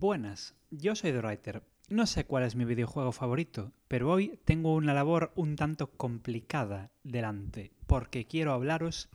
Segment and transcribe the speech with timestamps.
[0.00, 1.64] Buenas, yo soy The Writer.
[1.88, 6.92] No sé cuál es mi videojuego favorito, pero hoy tengo una labor un tanto complicada
[7.02, 9.08] delante, porque quiero hablaros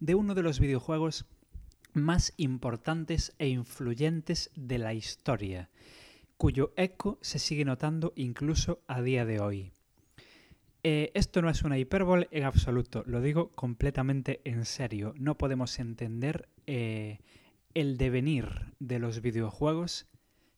[0.00, 1.24] de uno de los videojuegos
[1.94, 5.70] más importantes e influyentes de la historia,
[6.36, 9.72] cuyo eco se sigue notando incluso a día de hoy.
[10.82, 15.14] Eh, esto no es una hipérbole en absoluto, lo digo completamente en serio.
[15.16, 17.20] No podemos entender eh,
[17.72, 20.06] el devenir de los videojuegos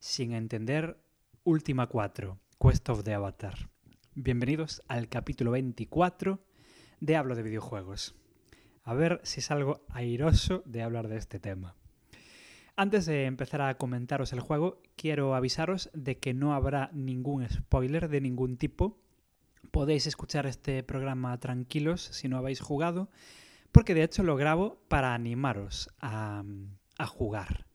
[0.00, 0.98] sin entender
[1.44, 3.68] Última 4, Quest of the Avatar.
[4.14, 6.40] Bienvenidos al capítulo 24
[7.00, 8.14] de Hablo de videojuegos.
[8.82, 11.76] A ver si salgo airoso de hablar de este tema.
[12.76, 18.08] Antes de empezar a comentaros el juego, quiero avisaros de que no habrá ningún spoiler
[18.08, 18.98] de ningún tipo.
[19.70, 23.10] Podéis escuchar este programa tranquilos si no habéis jugado,
[23.70, 26.42] porque de hecho lo grabo para animaros a,
[26.96, 27.69] a jugar.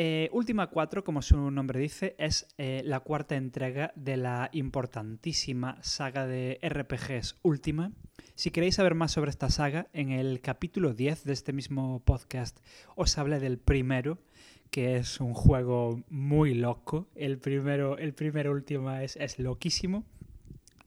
[0.00, 5.76] Eh, Última 4, como su nombre dice, es eh, la cuarta entrega de la importantísima
[5.82, 7.90] saga de RPGs Última.
[8.36, 12.60] Si queréis saber más sobre esta saga, en el capítulo 10 de este mismo podcast
[12.94, 14.18] os hablé del primero,
[14.70, 17.08] que es un juego muy loco.
[17.16, 20.04] El primero, el primero Última es, es loquísimo.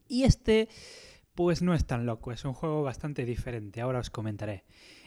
[0.07, 0.69] Y este,
[1.35, 3.81] pues no es tan loco, es un juego bastante diferente.
[3.81, 4.63] Ahora os comentaré.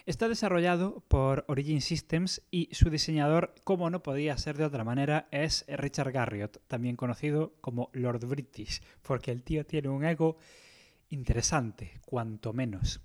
[0.06, 5.28] Está desarrollado por Origin Systems y su diseñador, como no podía ser de otra manera,
[5.30, 10.36] es Richard Garriott, también conocido como Lord British, porque el tío tiene un ego
[11.08, 13.00] interesante, cuanto menos.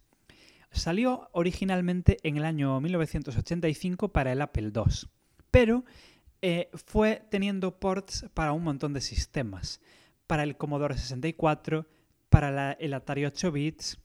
[0.72, 5.10] Salió originalmente en el año 1985 para el Apple II,
[5.52, 5.86] pero
[6.42, 9.80] eh, fue teniendo ports para un montón de sistemas,
[10.28, 11.88] para el Commodore 64,
[12.28, 14.00] para el Atari 8 bits,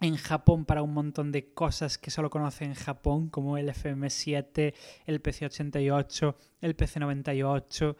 [0.00, 4.74] en Japón para un montón de cosas que solo conocen en Japón, como el FM7,
[5.06, 7.96] el PC88, el PC98,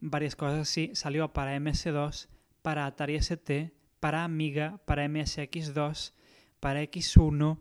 [0.00, 0.90] varias cosas así.
[0.94, 2.28] Salió para MS2,
[2.62, 6.12] para Atari ST, para Amiga, para MSX2,
[6.60, 7.58] para X1,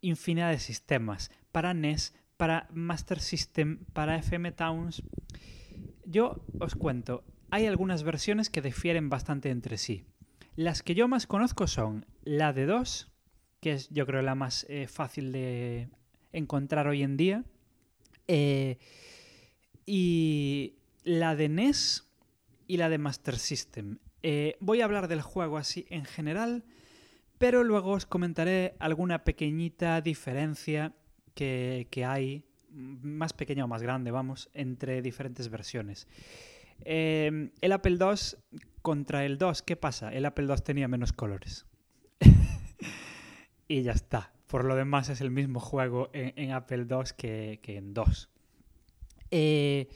[0.00, 5.02] infinidad de sistemas, para NES, para Master System, para FM Towns.
[6.06, 10.06] Yo os cuento, hay algunas versiones que difieren bastante entre sí.
[10.60, 13.10] Las que yo más conozco son la de 2,
[13.60, 15.88] que es yo creo la más eh, fácil de
[16.34, 17.44] encontrar hoy en día,
[18.28, 18.76] eh,
[19.86, 22.10] y la de NES
[22.66, 24.00] y la de Master System.
[24.22, 26.62] Eh, voy a hablar del juego así en general,
[27.38, 30.92] pero luego os comentaré alguna pequeñita diferencia
[31.32, 36.06] que, que hay, más pequeña o más grande, vamos, entre diferentes versiones.
[36.84, 40.12] El Apple II contra el 2, ¿qué pasa?
[40.12, 41.66] El Apple II tenía menos colores.
[43.68, 44.32] y ya está.
[44.46, 48.28] Por lo demás es el mismo juego en, Apple II que, en 2.
[49.30, 49.88] Eh,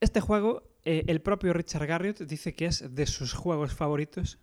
[0.00, 4.38] este juego, eh, el propio Richard Garriott dice que es de sus juegos favoritos,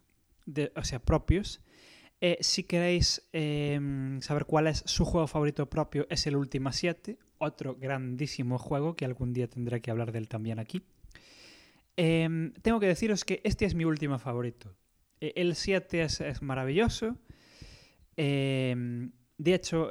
[0.75, 1.61] o sea, propios.
[2.39, 7.75] si queréis em, saber cuál es su juego favorito propio, es el Ultima 7, otro
[7.75, 10.83] grandísimo juego que algún día tendré que hablar de él también aquí.
[11.97, 14.75] Em, tengo que deciros que este es mi último favorito.
[15.21, 17.17] E, el 7 es, maravilloso.
[18.17, 19.89] Em, de hecho,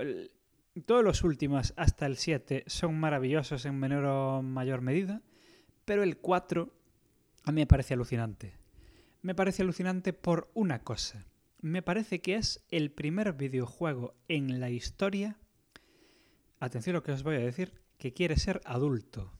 [0.87, 5.23] todos los últimos hasta el 7 son maravillosos en menor o mayor medida.
[5.85, 6.73] Pero el 4
[7.45, 8.55] a mí me parece alucinante.
[9.23, 11.27] Me parece alucinante por una cosa.
[11.61, 15.39] Me parece que es el primer videojuego en la historia,
[16.61, 19.33] atención a lo que os voy a decir, que quiere ser adulto.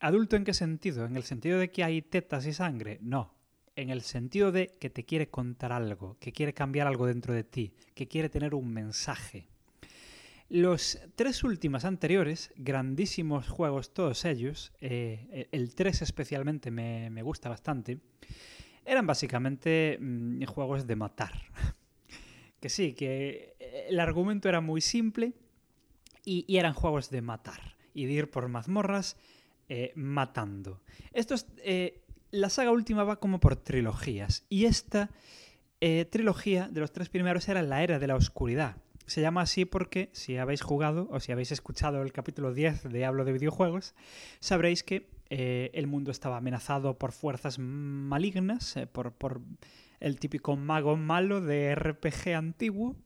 [0.00, 1.04] ¿Adulto en qué sentido?
[1.04, 2.98] ¿En el sentido de que hay tetas y sangre?
[3.02, 3.34] No.
[3.76, 7.44] En el sentido de que te quiere contar algo, que quiere cambiar algo dentro de
[7.44, 9.46] ti, que quiere tener un mensaje.
[10.48, 18.00] Los tres últimos anteriores, grandísimos juegos todos ellos, eh, el 3 especialmente me, gusta bastante,
[18.86, 21.34] eran básicamente mm, juegos de matar.
[22.60, 23.54] que sí, que
[23.88, 25.34] el argumento era muy simple
[26.24, 29.18] y, y eran juegos de matar y de ir por mazmorras
[29.72, 30.80] eh, matando.
[31.12, 32.02] Esto es, eh,
[32.32, 35.10] la saga última va como por trilogías y esta
[35.80, 38.78] eh, trilogía de los tres primeros era la era de la oscuridad.
[39.06, 43.04] Se llama así porque si habéis jugado o si habéis escuchado el capítulo 10 de
[43.04, 43.94] Hablo de videojuegos,
[44.40, 49.40] sabréis que el mundo estaba amenazado por fuerzas malignas, por, por
[50.00, 52.96] el típico mago malo de RPG antiguo,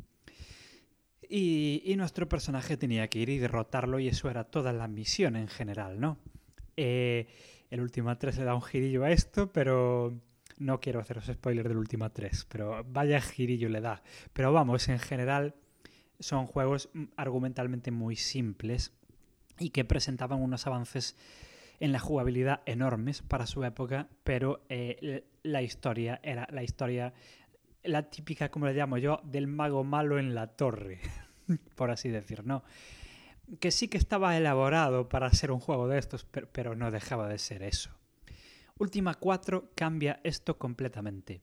[1.28, 5.36] y, y, nuestro personaje tenía que ir y derrotarlo y eso era toda la misión
[5.36, 6.18] en general, ¿no?
[6.76, 7.26] Eh,
[7.70, 10.14] el Ultima 3 le da un girillo a esto, pero
[10.58, 14.02] no quiero haceros spoiler del Ultima 3, pero vaya girillo le da.
[14.32, 15.54] Pero vamos, en general
[16.20, 18.92] son juegos argumentalmente muy simples
[19.58, 21.16] y que presentaban unos avances
[21.80, 27.12] en la jugabilidad enormes para su época, pero eh, la historia era la historia,
[27.82, 31.00] la típica, como le llamo yo, del mago malo en la torre,
[31.74, 32.62] por así decir, ¿no?
[33.60, 37.38] Que sí que estaba elaborado para ser un juego de estos, pero, no dejaba de
[37.38, 37.90] ser eso.
[38.78, 41.42] Última 4 cambia esto completamente.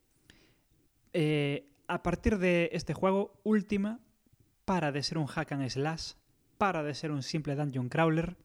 [1.14, 4.00] Eh, a partir de este juego, Última
[4.66, 6.14] para de ser un hack and slash,
[6.58, 8.38] para de ser un simple dungeon crawler,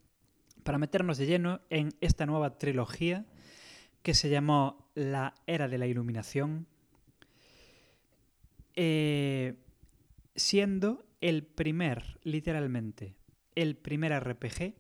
[0.65, 3.27] para meternos de lleno en esta nueva trilogía
[4.03, 6.67] que se llamó La Era de la Iluminación,
[8.75, 9.55] eh,
[10.35, 13.15] siendo el primer, literalmente,
[13.57, 14.75] el primer RPG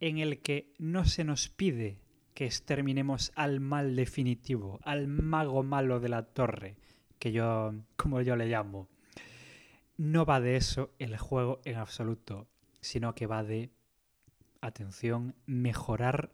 [0.00, 2.00] en el que no se nos pide
[2.34, 6.76] que exterminemos al mal definitivo, al mago malo de la torre,
[7.18, 8.88] que yo, como yo le llamo.
[9.96, 12.46] No va de eso el juego en absoluto,
[12.80, 13.70] sino que va de
[14.60, 16.30] atención, mejorar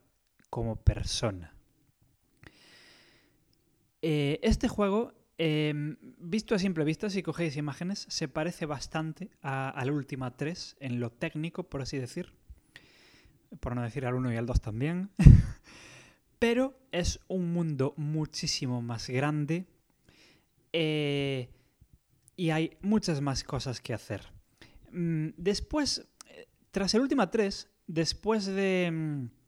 [0.51, 1.55] como persona.
[4.03, 9.81] Eh, este juego, em, visto a simple vista, si cogéis imágenes, se parece bastante a,
[9.85, 12.33] la última 3 en lo técnico, por así decir.
[13.61, 15.11] Por no decir al 1 y al 2 también.
[16.39, 19.67] Pero es un mundo muchísimo más grande.
[20.73, 21.51] Eh,
[22.37, 24.33] y hay muchas más cosas que hacer.
[24.91, 29.42] Mm, después, eh, tras el última 3, después de mm,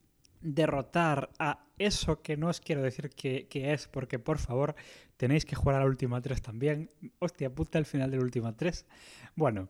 [0.45, 4.77] derrotar a eso que no os quiero decir que, es, porque por favor
[5.17, 6.91] tenéis que jugar a la última 3 también.
[7.19, 8.87] Hostia puta, el final de la última 3.
[9.35, 9.69] Bueno,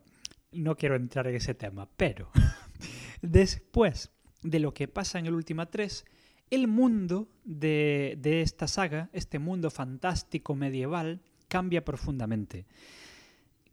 [0.51, 2.29] no quiero entrar en ese tema, pero
[3.21, 4.11] después
[4.43, 6.05] de lo que pasa en el última 3,
[6.51, 12.67] el mundo de, de esta saga, este mundo fantástico medieval, cambia profundamente.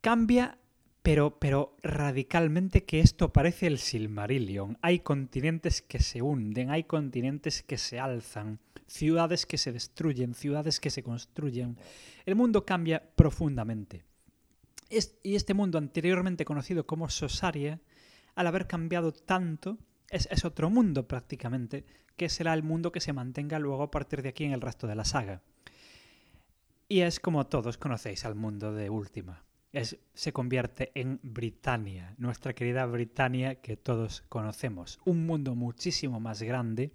[0.00, 0.58] Cambia
[1.02, 4.78] pero, pero radicalmente que esto parece el Silmarillion.
[4.82, 10.78] Hay continentes que se hunden, hay continentes que se alzan, ciudades que se destruyen, ciudades
[10.78, 11.76] que se construyen.
[12.24, 14.04] El mundo cambia profundamente.
[15.22, 17.80] y este mundo anteriormente conocido como Sosaria,
[18.36, 19.78] al haber cambiado tanto,
[20.08, 21.84] es, es otro mundo prácticamente,
[22.16, 24.86] que será el mundo que se mantenga luego a partir de aquí en el resto
[24.86, 25.42] de la saga.
[26.88, 32.84] Y es como todos conocéis al mundo de Última se convierte en Britania, nuestra querida
[32.86, 35.00] Britania que todos conocemos.
[35.04, 36.92] Un mundo muchísimo más grande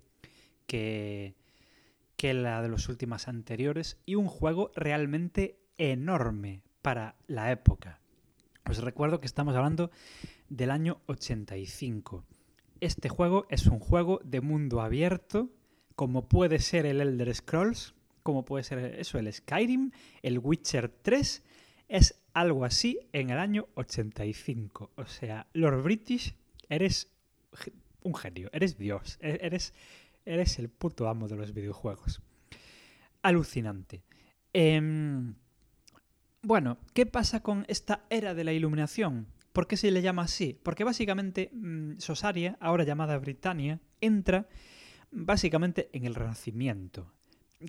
[0.68, 1.36] que,
[2.16, 8.00] que la de los últimos anteriores y un juego realmente enorme para la época.
[8.70, 9.90] Os recuerdo que estamos hablando
[10.50, 12.26] del año 85.
[12.80, 15.50] Este juego es un juego de mundo abierto,
[15.96, 19.92] como puede ser el Elder Scrolls, como puede ser eso, el Skyrim,
[20.22, 21.44] el Witcher 3
[21.88, 24.92] es algo así en el año 85.
[24.96, 26.36] O sea, Lord British,
[26.70, 27.10] eres
[28.04, 29.74] un genio, eres Dios, e-, eres,
[30.24, 32.22] eres el puto amo de los videojuegos.
[33.24, 34.04] Alucinante.
[34.54, 35.34] Em,
[36.44, 39.28] bueno, ¿qué pasa con esta era de la iluminación?
[39.52, 40.60] ¿Por qué se le llama así?
[40.62, 44.48] Porque básicamente mm, Sosaria, ahora llamada Britannia, entra
[45.10, 47.12] básicamente en el Renacimiento,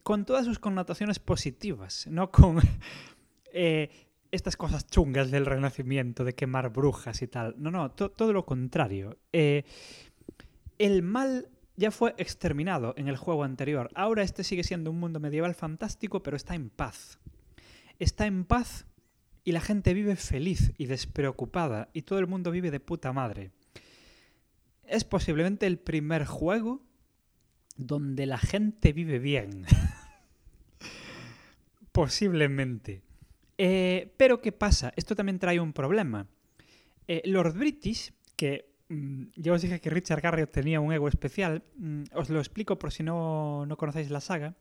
[0.02, 2.58] con todas sus connotaciones positivas, no con
[3.52, 7.54] eh, estas cosas chungas del renacimiento, de quemar brujas y tal.
[7.58, 9.18] No, no, todo lo contrario.
[9.32, 9.64] Eh,
[10.78, 13.90] el mal ya fue exterminado en el juego anterior.
[13.94, 17.18] Ahora este sigue siendo un mundo medieval fantástico, pero está en paz.
[17.98, 18.86] Está en paz
[19.44, 23.52] y la gente vive feliz y despreocupada y todo el mundo vive de puta madre.
[24.84, 26.82] Es posiblemente el primer juego
[27.76, 29.66] donde la gente vive bien.
[31.92, 33.07] posiblemente.
[33.58, 34.92] Eh, pero ¿qué pasa?
[34.96, 36.26] Esto también trae un problema.
[37.08, 41.64] Eh, Lord British, que mm, ya os dije que Richard Garriott tenía un ego especial,
[41.76, 44.56] mm, os lo explico por si no, no conocéis la saga.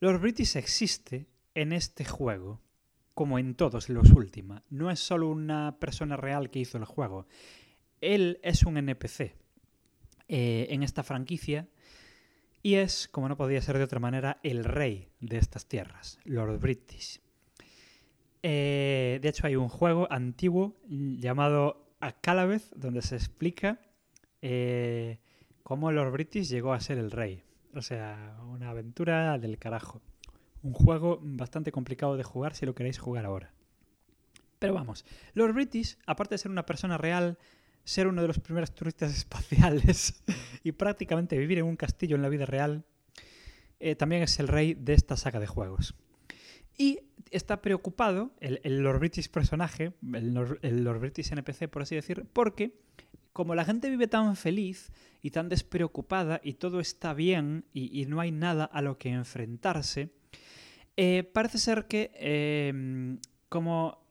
[0.00, 2.60] Lord British existe en este juego,
[3.14, 4.62] como en todos los últimos.
[4.68, 7.26] No es solo una persona real que hizo el juego.
[8.00, 9.34] Él es un NPC
[10.28, 11.68] eh, en esta franquicia
[12.62, 16.58] y es, como no podía ser de otra manera, el rey de estas tierras, Lord
[16.58, 17.20] British.
[18.42, 23.80] Eh, de hecho, hay un juego antiguo llamado A Calavez, donde se explica
[24.40, 25.20] eh,
[25.62, 27.44] cómo Lord British llegó a ser el rey.
[27.74, 30.02] O sea, una aventura del carajo.
[30.62, 33.52] Un juego bastante complicado de jugar si lo queréis jugar ahora.
[34.58, 37.36] Pero vamos, Lord British, aparte de ser una persona real,
[37.84, 40.22] ser uno de los primeros turistas espaciales
[40.62, 42.84] y prácticamente vivir en un castillo en la vida real,
[43.80, 45.96] eh, también es el rey de esta saga de juegos.
[46.76, 47.00] Y
[47.30, 51.94] está preocupado, el, el Lord British personaje, el Lord, el Lord British NPC, por así
[51.94, 52.78] decir, porque
[53.32, 58.06] como la gente vive tan feliz y tan despreocupada y todo está bien y, y
[58.06, 60.10] no hay nada a lo que enfrentarse,
[60.96, 64.02] eh, parece ser que eh, como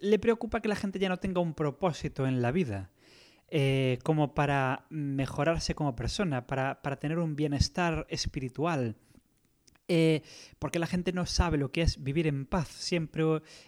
[0.00, 2.90] le preocupa que la gente ya no tenga un propósito en la vida.
[3.50, 8.96] Eh, como para mejorarse como persona, para, para tener un bienestar espiritual.
[9.88, 10.22] Eh,
[10.58, 12.68] porque la gente no sabe lo que es vivir en paz.
[12.68, 13.24] Siempre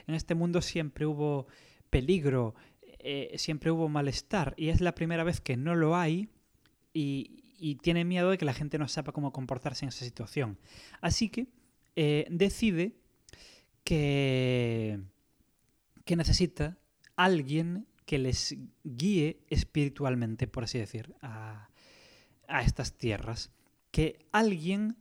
[0.06, 1.46] en este mundo siempre hubo
[1.88, 2.54] peligro,
[2.98, 6.28] eh, siempre hubo malestar y es la primera vez que no lo hay
[6.92, 7.36] y,
[7.82, 10.58] tiene miedo de que la gente no sepa cómo comportarse en esa situación.
[11.02, 11.48] Así que
[11.94, 12.94] eh, decide
[13.84, 14.98] que,
[16.06, 16.78] que necesita
[17.16, 21.68] alguien que les guíe espiritualmente, por así decir, a,
[22.48, 23.50] a estas tierras.
[23.90, 24.96] Que alguien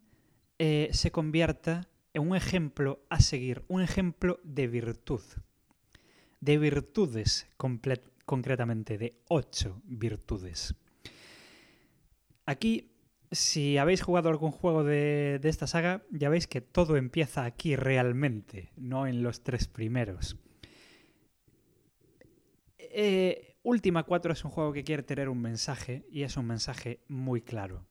[0.60, 5.22] eh, se convierta en un ejemplo a seguir, un ejemplo de virtud.
[6.42, 7.48] De virtudes,
[8.26, 10.76] concretamente, de ocho virtudes.
[12.46, 12.92] Aquí,
[13.32, 18.72] si habéis jugado algún juego de, esta saga, ya veis que todo empieza aquí realmente,
[18.76, 20.38] no en los tres primeros.
[22.78, 27.02] Eh, Última 4 es un juego que quiere tener un mensaje y es un mensaje
[27.08, 27.86] muy claro,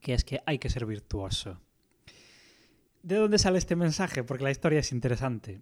[0.00, 1.60] que es que hay que ser virtuoso.
[3.02, 4.24] ¿De dónde sale este mensaje?
[4.24, 5.60] Porque la historia es interesante.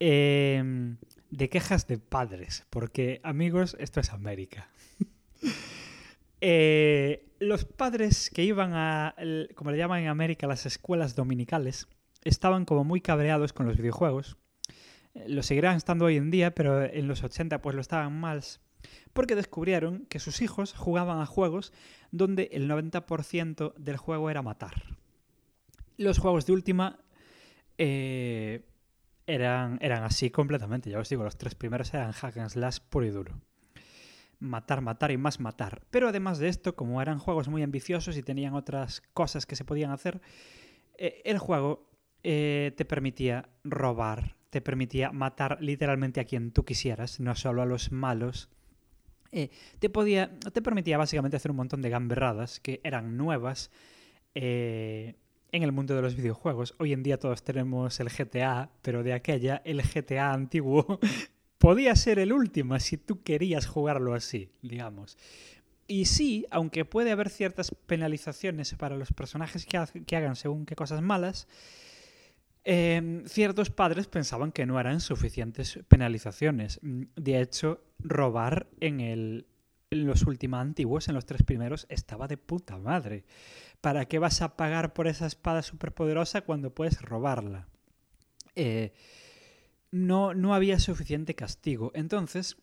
[0.00, 0.96] Eh,
[1.30, 4.68] de quejas de padres, porque amigos, esto es América.
[6.40, 9.14] eh, los padres que iban a,
[9.54, 11.86] como le llaman en América, las escuelas dominicales,
[12.24, 14.36] estaban como muy cabreados con los videojuegos.
[15.26, 18.60] Lo seguirán estando hoy en día, pero en los 80 pues lo estaban más
[19.12, 21.72] porque descubrieron que sus hijos jugaban a juegos
[22.10, 24.99] donde el 90% del juego era matar.
[26.00, 26.98] Los juegos de última
[27.76, 28.64] eh,
[29.26, 33.04] eran, eran así completamente, ya os digo, los tres primeros eran hack and slash puro
[33.04, 33.38] y duro.
[34.38, 35.82] Matar, matar y más matar.
[35.90, 39.66] Pero además de esto, como eran juegos muy ambiciosos y tenían otras cosas que se
[39.66, 40.22] podían hacer,
[40.96, 41.90] eh, el juego
[42.22, 47.66] eh, te permitía robar, te permitía matar literalmente a quien tú quisieras, no solo a
[47.66, 48.48] los malos.
[49.32, 53.70] Eh, te, podía, te permitía básicamente hacer un montón de gamberradas que eran nuevas
[54.34, 55.16] eh,
[55.52, 56.74] en el mundo de los videojuegos.
[56.78, 60.98] Hoy en día todos tenemos el GTA, pero de aquella, el GTA antiguo
[61.58, 65.18] podía ser el último si tú querías jugarlo así, digamos.
[65.86, 70.64] Y sí, aunque puede haber ciertas penalizaciones para los personajes que, ha que hagan según
[70.64, 71.48] qué cosas malas,
[72.64, 76.78] eh, ciertos padres pensaban que no eran suficientes penalizaciones.
[76.82, 79.46] De hecho, robar en, el,
[79.90, 83.24] en los últimos antiguos, en los tres primeros, estaba de puta madre.
[83.80, 87.68] ¿Para qué vas a pagar por esa espada superpoderosa cuando puedes robarla?
[88.54, 88.92] Eh,
[89.90, 91.90] no, no había suficiente castigo.
[91.94, 92.56] Entonces,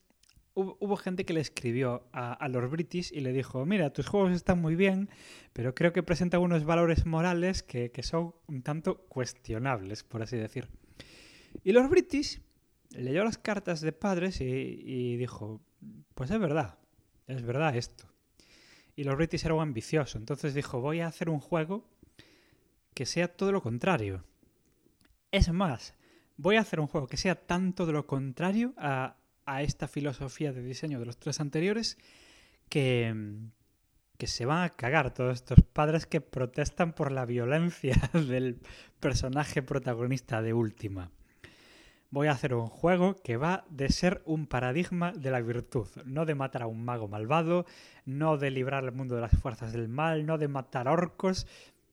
[0.53, 4.59] hubo, gente que le escribió a, los British y le dijo, mira, tus juegos están
[4.59, 5.09] muy bien,
[5.53, 10.37] pero creo que presentan unos valores morales que, que son un tanto cuestionables, por así
[10.37, 10.67] decir.
[11.63, 12.41] Y los British
[12.91, 15.61] leyó las cartas de padres y, dijo,
[16.15, 16.77] pues es verdad,
[17.27, 18.05] es verdad esto.
[18.97, 21.87] Y los British eran ambiciosos, entonces dijo, voy a hacer un juego
[22.93, 24.25] que sea todo lo contrario.
[25.31, 25.93] Es más,
[26.35, 30.51] voy a hacer un juego que sea tanto de lo contrario a, a esta filosofía
[30.51, 31.97] de diseño de los tres anteriores
[32.69, 33.13] que,
[34.17, 38.59] que se van a cagar todos estos padres que protestan por la violencia del
[38.99, 41.11] personaje protagonista de Última.
[42.09, 46.25] Voy a hacer un juego que va de ser un paradigma de la virtud, no
[46.25, 47.65] de matar a un mago malvado,
[48.05, 51.47] no de librar el mundo de las fuerzas del mal, no de matar orcos,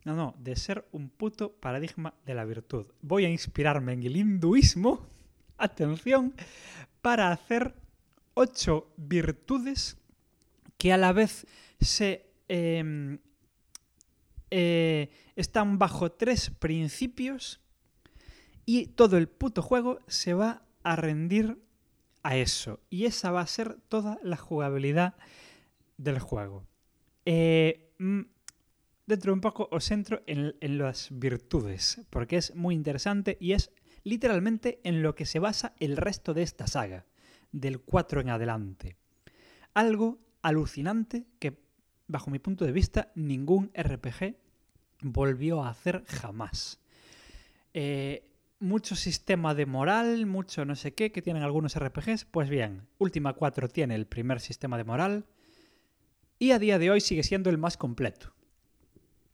[0.04, 2.86] no, no, de ser un puto paradigma de la virtud.
[3.02, 5.04] Voy a inspirarme en el hinduismo,
[5.58, 6.34] atención,
[7.02, 7.74] para hacer
[8.34, 9.96] ocho virtudes
[10.78, 11.46] que a la vez
[11.80, 13.18] se eh,
[14.50, 17.60] eh, están bajo tres principios
[18.66, 21.58] y todo el puto juego se va a rendir
[22.22, 22.80] a eso.
[22.90, 25.14] Y esa va a ser toda la jugabilidad
[25.96, 26.66] del juego.
[27.24, 27.92] Eh,
[29.06, 33.52] dentro de un poco os centro en, en, las virtudes, porque es muy interesante y
[33.52, 33.70] es
[34.02, 37.06] literalmente en lo que se basa el resto de esta saga,
[37.52, 38.96] del 4 en adelante.
[39.72, 41.58] Algo alucinante que,
[42.06, 44.36] bajo mi punto de vista, ningún RPG
[45.02, 46.80] volvió a hacer jamás.
[47.72, 52.24] Eh, mucho sistema de moral, mucho no sé qué, que tienen algunos RPGs.
[52.24, 55.26] Pues bien, Última 4 tiene el primer sistema de moral
[56.38, 58.34] y a día de hoy sigue siendo el más completo.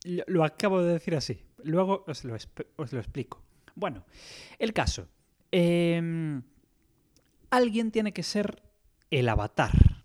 [0.04, 1.44] Lo, acabo de decir así.
[1.62, 2.34] Luego os lo,
[2.76, 3.42] os lo explico.
[3.74, 4.04] Bueno,
[4.58, 5.08] el caso.
[5.52, 6.42] Em,
[7.50, 8.62] alguien tiene que ser
[9.10, 10.04] el avatar.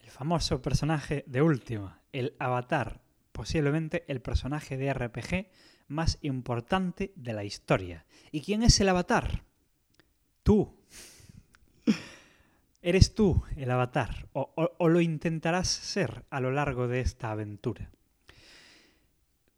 [0.00, 2.00] El famoso personaje de última.
[2.12, 3.00] El avatar.
[3.32, 5.46] Posiblemente el personaje de RPG
[5.88, 8.04] más importante de la historia.
[8.32, 9.42] ¿Y quién es el avatar?
[10.42, 10.74] Tú.
[12.82, 17.90] Eres tú el avatar, o, lo intentarás ser a lo largo de esta aventura.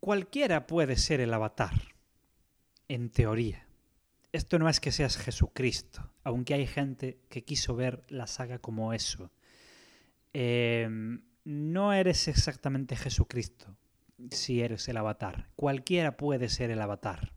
[0.01, 1.95] Cualquiera puede ser el avatar,
[2.89, 3.67] en teoría.
[4.33, 8.95] Esto no es que seas Jesucristo, aunque hay gente que quiso ver la saga como
[8.95, 9.31] eso.
[10.33, 13.77] Em, no eres exactamente Jesucristo
[14.31, 15.49] si eres el avatar.
[15.57, 17.33] Cualquiera puede ser el avatar.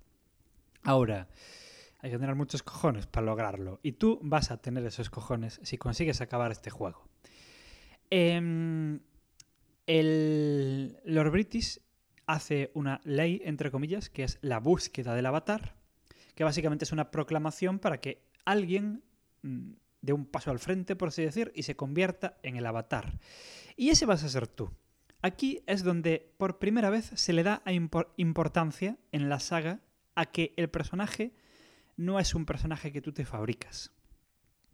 [0.83, 1.27] Ahora,
[1.99, 3.79] hay que tener muchos cojones para lograrlo.
[3.83, 7.07] Y tú vas a tener esos cojones si consigues acabar este juego.
[8.09, 8.99] Em,
[9.85, 11.79] el Lord British
[12.25, 15.75] hace una ley, entre comillas, que es la búsqueda del avatar,
[16.35, 19.03] que básicamente es una proclamación para que alguien
[19.43, 19.71] mm,
[20.01, 23.19] dé un paso al frente, por así decir, y se convierta en el avatar.
[23.75, 24.71] Y ese vas a ser tú.
[25.21, 27.61] Aquí es donde por primera vez se le da
[28.17, 29.79] importancia en la saga
[30.15, 31.33] a que el personaje
[31.95, 33.91] no es un personaje que tú te fabricas,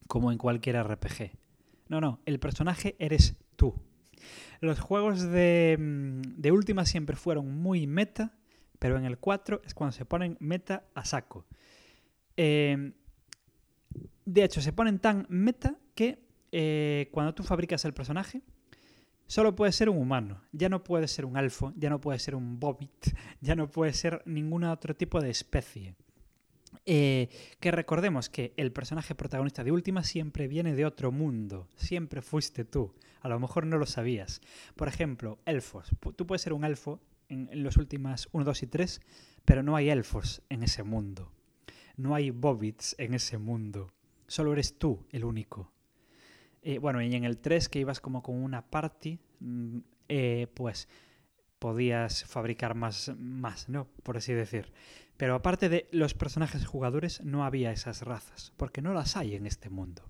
[0.07, 1.31] como en cualquier RPG.
[1.89, 3.75] No, no, el personaje eres tú.
[4.61, 8.37] Los juegos de, mm, de última siempre fueron muy meta,
[8.79, 11.45] pero en el 4 es cuando se ponen meta a saco.
[12.35, 12.93] Em,
[14.25, 16.19] de hecho, se ponen tan meta que
[16.51, 18.41] eh, cuando tú fabricas el personaje,
[19.27, 20.41] solo puede ser un humano.
[20.51, 23.93] Ya no puede ser un alfo, ya no puede ser un bobit, ya no puede
[23.93, 25.95] ser ningún otro tipo de especie.
[26.85, 27.29] Eh,
[27.59, 32.65] que recordemos que el personaje protagonista de Última siempre viene de otro mundo, siempre fuiste
[32.65, 34.41] tú, a lo mejor no lo sabías.
[34.75, 35.89] Por ejemplo, elfos.
[36.15, 39.01] Tú puedes ser un elfo en, los últimas 1, 2 y 3,
[39.45, 41.31] pero no hay elfos en ese mundo.
[41.95, 43.91] No hay bobbits en ese mundo.
[44.27, 45.71] Solo eres tú el único.
[46.61, 49.77] Eh, bueno, y en el 3 que ibas como con una party, mm,
[50.09, 50.87] eh, pues
[51.59, 53.87] podías fabricar más, más, ¿no?
[54.03, 54.71] Por así decir.
[55.17, 59.47] Pero aparte de los personajes jugadores, no había esas razas, porque no las hay en
[59.47, 60.03] este mundo.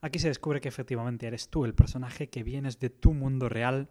[0.00, 3.88] Aquí se descubre que efectivamente eres tú el personaje que vienes de tu mundo real.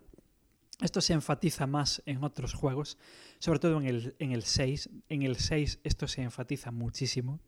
[0.79, 2.97] Esto se enfatiza más en otros juegos,
[3.39, 4.89] sobre todo en el, en el 6.
[5.09, 7.39] En el 6 esto se enfatiza muchísimo.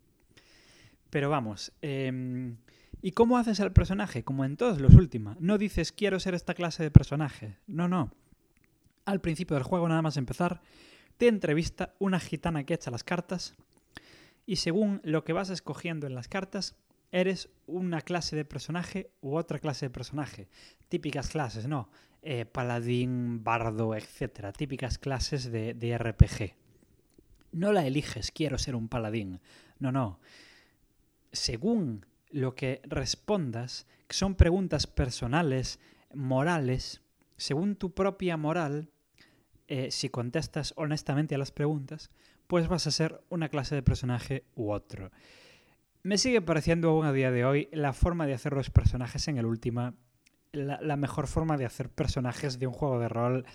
[1.11, 2.57] Pero vamos, em,
[3.01, 4.23] ¿y cómo haces al personaje?
[4.23, 5.39] Como en todos los últimos.
[5.39, 7.57] No dices quiero ser esta clase de personaje.
[7.67, 8.11] No, no.
[9.05, 10.61] Al principio del juego, nada más empezar,
[11.17, 13.55] te entrevista una gitana que echa las cartas
[14.45, 16.75] y según lo que vas escogiendo en las cartas,
[17.11, 20.47] eres una clase de personaje u otra clase de personaje.
[20.89, 21.89] Típicas clases, ¿no?
[22.21, 24.51] Eh, paladín, bardo, etc.
[24.55, 26.55] Típicas clases de, de RPG.
[27.51, 29.39] No la eliges, quiero ser un paladín.
[29.79, 30.19] No, no.
[31.31, 32.05] Según
[32.35, 35.79] lo que respondas, son preguntas personales,
[36.13, 37.01] morales,
[37.37, 38.89] según tu propia moral,
[39.69, 42.11] eh, si contestas honestamente a las preguntas,
[42.47, 45.11] pues vas a ser una clase de personaje u otro.
[46.03, 49.37] Me sigue pareciendo aún a día de hoy la forma de hacer los personajes en
[49.37, 49.95] el última,
[50.51, 53.45] la, mejor forma de hacer personajes de un juego de rol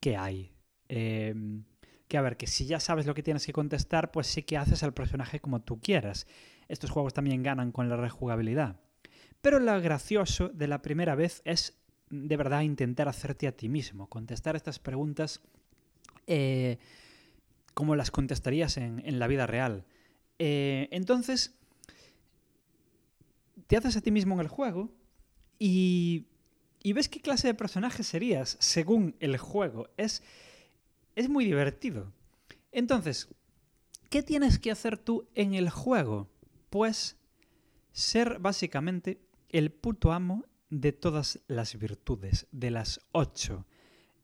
[0.00, 0.52] que hay.
[0.88, 1.64] Em,
[2.12, 4.58] que a ver, que si ya sabes lo que tienes que contestar, pues sí que
[4.58, 6.26] haces al personaje como tú quieras.
[6.68, 8.78] Estos juegos también ganan con la rejugabilidad.
[9.40, 11.78] Pero lo gracioso de la primera vez es
[12.10, 15.40] de verdad intentar hacerte a ti mismo, contestar estas preguntas
[16.26, 16.76] eh,
[17.72, 19.86] como las contestarías en, la vida real.
[20.38, 21.54] Eh, entonces,
[23.68, 24.90] te haces a ti mismo en el juego
[25.58, 26.26] y,
[26.82, 29.88] y, ves qué clase de personaje serías según el juego.
[29.96, 30.22] Es,
[31.14, 32.12] es muy divertido.
[32.70, 33.28] Entonces,
[34.10, 36.28] ¿qué tienes que hacer tú en el juego?
[36.70, 37.16] Pues
[37.92, 39.20] ser básicamente
[39.50, 43.66] el puto amo de todas las virtudes, de las ocho,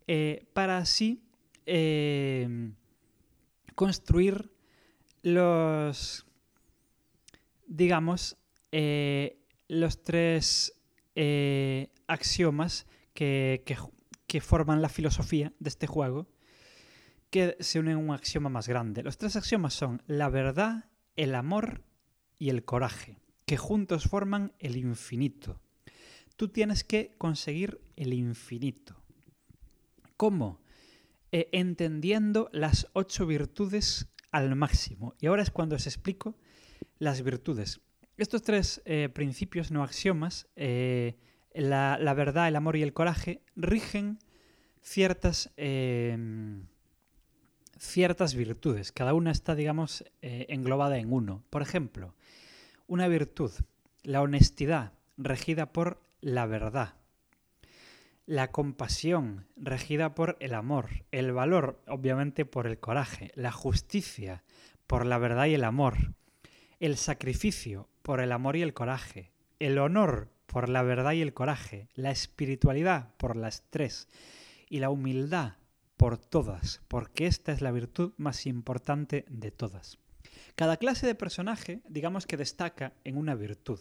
[0.07, 1.22] eh, para así
[1.66, 2.72] eh,
[3.74, 4.51] construir
[5.22, 6.27] los,
[7.66, 8.38] digamos,
[8.72, 10.74] eh, los tres
[12.07, 13.62] axiomas que,
[14.27, 16.29] que, forman la filosofía de este juego,
[17.30, 19.02] que se unen a un axioma más grande.
[19.02, 20.86] Los tres axiomas son la verdad,
[21.16, 21.84] el amor
[22.38, 25.60] y el coraje, que juntos forman el infinito
[26.38, 28.96] tú tienes que conseguir el infinito.
[30.16, 30.62] ¿Cómo?
[31.32, 35.14] Eh, entendiendo las ocho virtudes al máximo.
[35.20, 36.38] Y ahora es cuando os explico
[36.98, 37.80] las virtudes.
[38.16, 41.18] Estos tres eh, principios, no axiomas, eh,
[41.52, 44.20] la, verdad, el amor y el coraje, rigen
[44.80, 45.52] ciertas,
[47.78, 48.92] ciertas virtudes.
[48.92, 51.42] Cada una está, digamos, eh, englobada en uno.
[51.50, 52.14] Por ejemplo,
[52.86, 53.52] una virtud,
[54.02, 56.94] la honestidad, regida por la verdad.
[58.26, 61.04] La compasión, regida por el amor.
[61.12, 63.30] El valor, obviamente, por el coraje.
[63.34, 64.42] La justicia,
[64.86, 66.14] por la verdad y el amor.
[66.80, 69.32] El sacrificio, por el amor y el coraje.
[69.58, 71.88] El honor, por la verdad y el coraje.
[71.94, 74.08] La espiritualidad, por las tres.
[74.68, 75.57] Y la humildad,
[75.98, 79.98] por todas, porque esta es la virtud más importante de todas.
[80.54, 83.80] Cada clase de personaje, digamos que destaca en una virtud.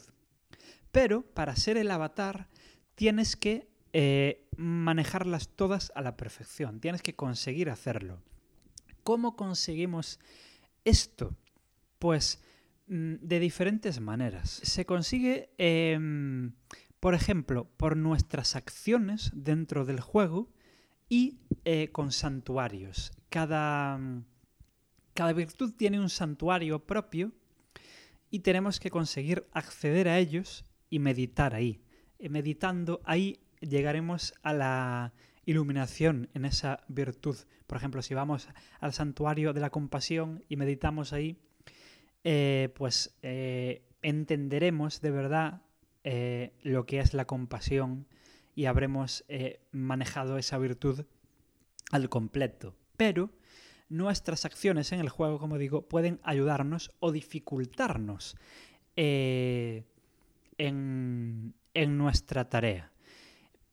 [0.91, 2.49] Pero para ser el avatar
[2.95, 8.21] tienes que eh, manejarlas todas a la perfección, tienes que conseguir hacerlo.
[9.03, 10.19] ¿Cómo conseguimos
[10.85, 11.35] esto?
[11.99, 12.41] Pues
[12.87, 14.59] mm, de diferentes maneras.
[14.63, 16.53] Se consigue, em,
[16.99, 20.49] por ejemplo, por nuestras acciones dentro del juego
[21.09, 23.11] y eh, con santuarios.
[23.27, 23.99] Cada,
[25.13, 27.33] cada virtud tiene un santuario propio
[28.31, 31.81] y tenemos que conseguir acceder a ellos y meditar ahí.
[32.19, 37.35] Eh, meditando ahí llegaremos a la iluminación en esa virtud.
[37.67, 38.47] Por ejemplo, si vamos
[38.79, 41.37] al santuario de la compasión y meditamos ahí,
[42.23, 45.63] eh, pues entenderemos de verdad
[46.63, 48.07] lo que es la compasión
[48.55, 49.25] y habremos
[49.73, 51.03] manejado esa virtud
[51.91, 52.75] al completo.
[52.97, 53.29] Pero
[53.89, 58.35] nuestras acciones en el juego, como digo, pueden ayudarnos o dificultarnos
[58.95, 59.83] eh,
[60.57, 62.91] en, nuestra tarea.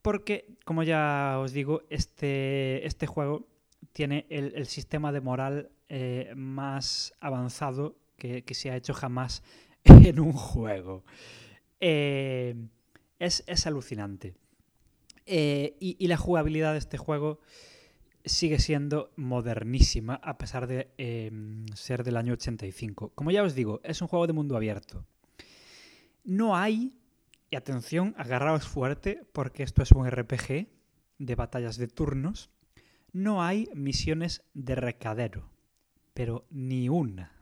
[0.02, 3.48] Porque, como ya os digo, este, este juego
[3.92, 9.42] tiene el, sistema de moral eh, más avanzado que, se ha hecho jamás
[9.84, 11.04] en un juego.
[11.80, 12.54] es,
[13.18, 14.34] es, alucinante.
[15.26, 17.40] Eh, y, la jugabilidad de este juego
[18.24, 23.12] sigue siendo modernísima a pesar de em, ser del año 85.
[23.14, 25.04] Como ya os digo, es un juego de mundo abierto.
[26.24, 26.94] No hay,
[27.50, 30.68] y atención, agarraos fuerte porque esto es un RPG
[31.18, 32.50] de batallas de turnos,
[33.12, 35.50] no hay misiones de recadero,
[36.14, 37.32] pero ni una.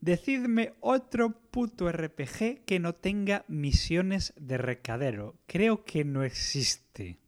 [0.00, 5.34] Decidme otro puto RPG que no tenga misiones de recadero.
[5.46, 7.18] Creo que no existe.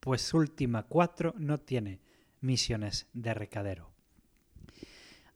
[0.00, 2.00] Pues Última 4 no tiene
[2.40, 3.90] misiones de recadero.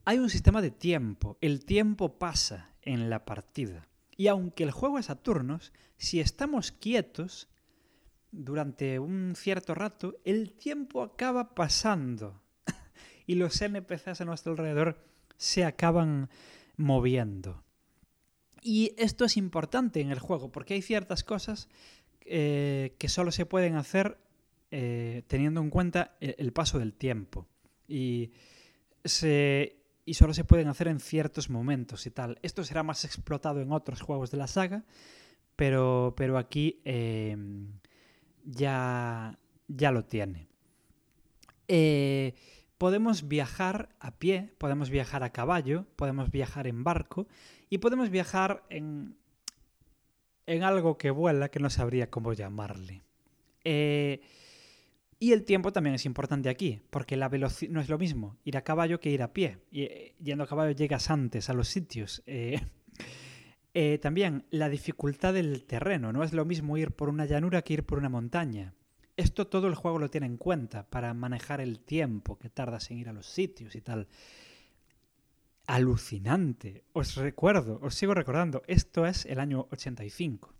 [0.07, 1.39] Hay un sistema de tiempo.
[1.41, 3.89] El tiempo pasa en la partida.
[4.17, 7.49] Y aunque el juego es a turnos, si estamos quietos
[8.31, 12.43] durante un cierto rato, el tiempo acaba pasando.
[13.27, 14.99] y los NPCs a nuestro alrededor
[15.37, 16.29] se acaban
[16.77, 17.65] moviendo.
[18.63, 21.69] Y esto es importante en el juego porque hay ciertas cosas
[22.23, 24.19] eh, que solo se pueden hacer
[24.77, 27.47] eh, teniendo en cuenta el, paso del tiempo.
[27.87, 28.33] Y,
[30.05, 32.41] y solo se pueden hacer en ciertos momentos y tal.
[32.43, 34.83] Esto será más explotado en otros juegos de la saga,
[35.55, 37.79] pero, pero aquí em,
[38.43, 40.49] ya, ya lo tiene.
[41.69, 42.35] Eh,
[42.77, 47.29] podemos viajar a pie, podemos viajar a caballo, podemos viajar en barco
[47.71, 49.17] y podemos viajar en,
[50.47, 53.05] en algo que vuela que no sabría cómo llamarle.
[53.63, 54.21] Eh,
[55.25, 58.59] y el tiempo también es importante aquí, porque la velocidad no es lo mismo ir
[58.59, 59.57] a caballo que ir a pie.
[59.71, 62.23] Y, eh, yendo a caballo llegas antes a los sitios.
[63.77, 66.13] Eh, también la dificultad del terreno.
[66.13, 68.73] No es lo mismo ir por una llanura que ir por una montaña.
[69.17, 72.99] Esto todo el juego lo tiene en cuenta para manejar el tiempo que tardas en
[72.99, 74.07] ir a los sitios y tal.
[75.67, 76.85] Alucinante.
[76.93, 80.55] Os recuerdo, os sigo recordando, esto es el año 85.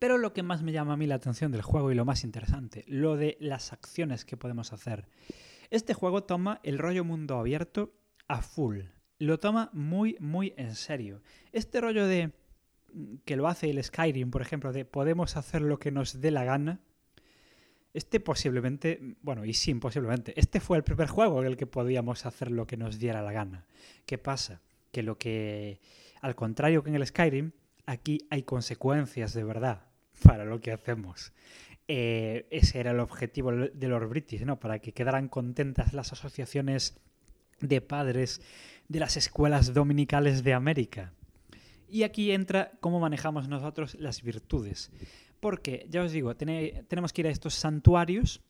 [0.00, 2.24] Pero lo que más me llama a mí la atención del juego y lo más
[2.24, 5.06] interesante, lo de las acciones que podemos hacer.
[5.68, 7.92] Este juego toma el rollo mundo abierto
[8.26, 8.80] a full.
[9.18, 11.20] Lo toma muy, muy en serio.
[11.52, 12.32] Este rollo de
[13.26, 16.44] que lo hace el Skyrim, por ejemplo, de podemos hacer lo que nos dé la
[16.44, 16.80] gana,
[17.92, 22.24] este posiblemente, bueno, y sí, posiblemente, este fue el primer juego en el que podíamos
[22.24, 23.66] hacer lo que nos diera la gana.
[24.06, 24.62] ¿Qué pasa?
[24.92, 25.82] Que lo que,
[26.22, 27.52] al contrario que en el Skyrim,
[27.84, 29.89] aquí hay consecuencias de verdad
[30.22, 31.32] para lo que hacemos.
[31.88, 34.60] Eh, ese era el objetivo de los British, ¿no?
[34.60, 37.00] Para que quedaran contentas las asociaciones
[37.60, 38.40] de padres
[38.88, 41.12] de las escuelas dominicales de América.
[41.88, 44.92] Y aquí entra cómo manejamos nosotros las virtudes.
[45.40, 48.42] Porque, ya os digo, tenemos que ir a estos santuarios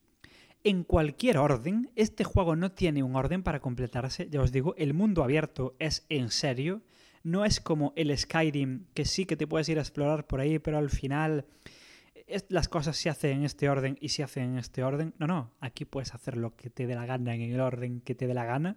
[0.64, 1.90] en cualquier orden.
[1.96, 4.28] Este juego no tiene un orden para completarse.
[4.30, 6.82] Ya os digo, el mundo abierto es en serio.
[7.22, 10.58] No es como el Skyrim, que sí que te puedes ir a explorar por ahí,
[10.58, 11.46] pero al final
[12.48, 15.14] las cosas se hacen en este orden y se hacen en este orden.
[15.18, 18.14] No, no, aquí puedes hacer lo que te dé la gana en el orden que
[18.14, 18.76] te dé la gana.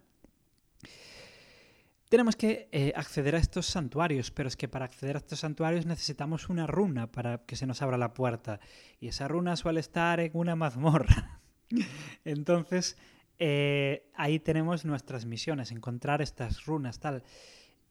[2.09, 5.87] Tenemos que eh, acceder a estos santuarios, pero es que para acceder a estos santuarios
[5.87, 8.59] necesitamos una runa para que se nos abra la puerta.
[8.99, 11.41] Y esa runa suele estar en una mazmorra.
[12.23, 12.97] Entonces,
[13.39, 17.23] eh, ahí tenemos nuestras misiones, encontrar estas runas, tal.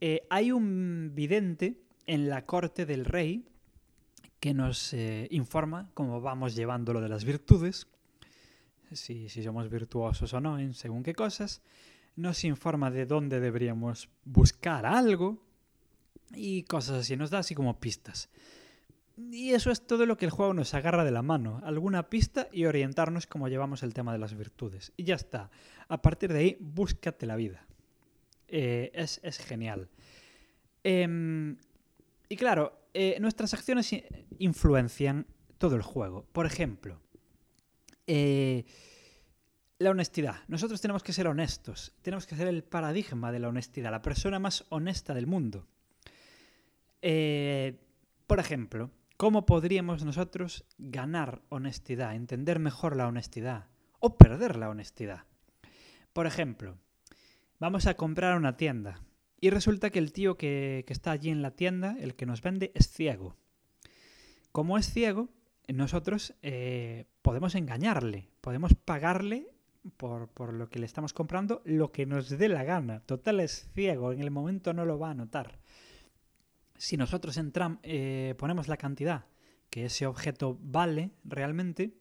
[0.05, 3.47] Eh, hay un vidente en la corte del rey
[4.41, 4.93] que nos
[5.31, 7.87] informa cómo vamos llevando lo de las virtudes,
[8.91, 11.63] si, somos virtuosos o no según qué cosas
[12.17, 15.41] nos informa de dónde deberíamos buscar algo
[16.35, 18.29] y cosas así, nos da así como pistas.
[19.17, 22.49] Y eso es todo lo que el juego nos agarra de la mano, alguna pista
[22.51, 24.93] y orientarnos como llevamos el tema de las virtudes.
[24.97, 25.53] Y ya está.
[25.87, 27.69] A partir de ahí, búscate la vida.
[28.55, 29.89] Eh, es, genial.
[30.85, 31.57] Em,
[32.29, 33.91] y claro, eh, nuestras acciones
[34.39, 36.27] influencian todo el juego.
[36.33, 37.01] Por ejemplo,
[38.07, 38.67] eh,
[39.79, 40.37] la honestidad.
[40.49, 41.95] Nosotros tenemos que ser honestos.
[42.03, 45.67] Tenemos que ser el paradigma de la honestidad, la persona más honesta del mundo.
[47.01, 55.25] Por ejemplo, ¿cómo podríamos nosotros ganar honestidad, entender mejor la honestidad o perder la honestidad?
[56.13, 56.77] Por ejemplo,
[57.63, 59.05] vamos a comprar una tienda
[59.41, 62.73] y resulta que el tío que, está allí en la tienda, el que nos vende,
[62.75, 63.37] es ciego.
[64.51, 65.29] Como es ciego,
[65.69, 69.47] nosotros eh, podemos engañarle, podemos pagarle
[69.97, 72.99] por, lo que le estamos comprando lo que nos dé la gana.
[72.99, 75.61] Total es ciego, en el momento no lo va a notar.
[76.77, 77.41] Si nosotros
[77.85, 79.27] eh, ponemos la cantidad
[79.71, 81.95] que ese objeto vale realmente,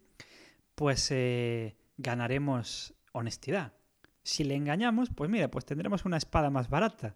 [0.73, 3.73] pues eh, ganaremos honestidad.
[4.23, 7.15] Si le engañamos, pues mira, pues tendremos una espada más barata,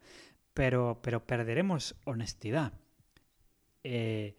[0.53, 2.73] pero, pero perderemos honestidad.
[3.83, 4.37] Eh,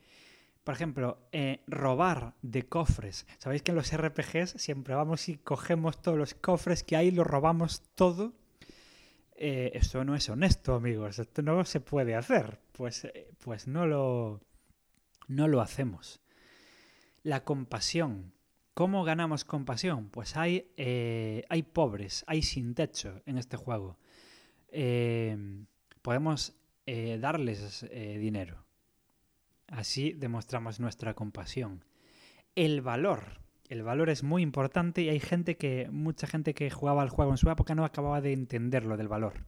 [0.66, 3.24] por ejemplo, eh, robar de cofres.
[3.38, 7.22] Sabéis que en los RPGs siempre vamos y cogemos todos los cofres que hay, lo
[7.22, 8.32] robamos todo.
[9.36, 11.20] Eh, esto no es honesto, amigos.
[11.20, 12.58] Esto no se puede hacer.
[12.72, 14.40] Pues, eh, pues no, lo,
[15.28, 16.20] no lo hacemos.
[17.22, 18.32] La compasión.
[18.76, 20.10] ¿Cómo ganamos compasión?
[20.10, 20.70] Pues hay,
[21.48, 23.96] hay pobres, hay sin techo en este juego.
[26.02, 28.66] podemos darles dinero
[29.68, 31.84] Así demostramos nuestra compasión.
[32.54, 33.40] El valor.
[33.68, 37.32] El valor es muy importante y hay gente que, mucha gente que jugaba al juego
[37.32, 39.44] en su época no acababa de entender lo del valor.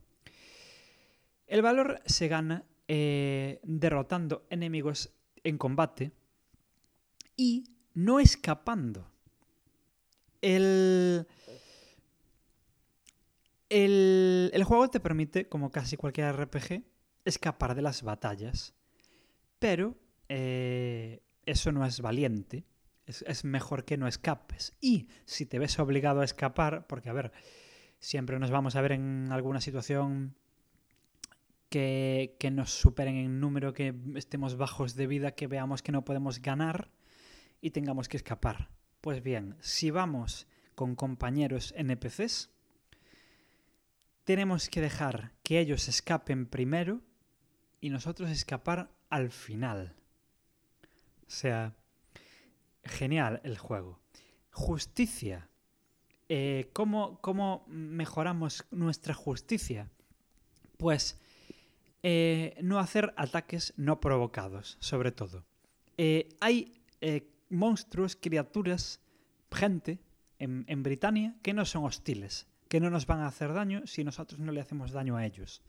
[1.46, 5.14] El valor se gana eh, derrotando enemigos
[5.44, 6.10] en combate
[7.36, 7.64] y
[7.94, 9.08] no escapando.
[10.40, 11.26] El,
[13.68, 16.84] el, el, juego te permite, como casi cualquier RPG,
[17.24, 18.74] escapar de las batallas,
[19.58, 19.96] pero
[20.28, 22.64] eh, eso no es valiente.
[23.06, 24.74] Es, mejor que no escapes.
[24.82, 27.32] Y si te ves obligado a escapar, porque a ver,
[28.00, 30.36] siempre nos vamos a ver en alguna situación
[31.70, 36.04] que, que, nos superen en número, que estemos bajos de vida, que veamos que no
[36.04, 36.90] podemos ganar
[37.62, 38.68] y tengamos que escapar.
[39.00, 42.50] Pues bien, si vamos con compañeros NPCs,
[44.24, 47.00] tenemos que dejar que ellos escapen primero
[47.80, 49.94] y nosotros escapar al final.
[51.26, 51.76] O sea,
[52.84, 54.00] genial el juego.
[54.50, 55.48] Justicia.
[56.28, 59.90] Eh, ¿cómo, mejoramos nuestra justicia?
[60.76, 61.20] Pues
[62.02, 65.44] eh, no hacer ataques no provocados, sobre todo.
[65.96, 66.82] Eh, hay
[67.50, 69.00] monstruos, criaturas,
[69.50, 70.00] gente
[70.38, 74.04] en, en Britania que no son hostiles, que no nos van a hacer daño si
[74.04, 75.62] nosotros no le hacemos daño a ellos.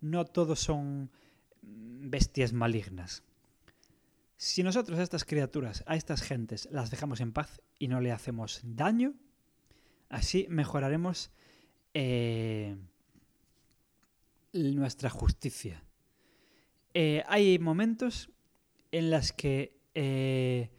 [0.00, 1.10] No todos son
[1.62, 3.22] bestias malignas.
[4.36, 8.12] Si nosotros a estas criaturas, a estas gentes, las dejamos en paz y no le
[8.12, 9.14] hacemos daño,
[10.08, 11.32] así mejoraremos
[11.92, 12.76] eh,
[14.52, 15.82] nuestra justicia.
[16.94, 18.30] Eh, hay momentos
[18.92, 20.70] en los que, eh,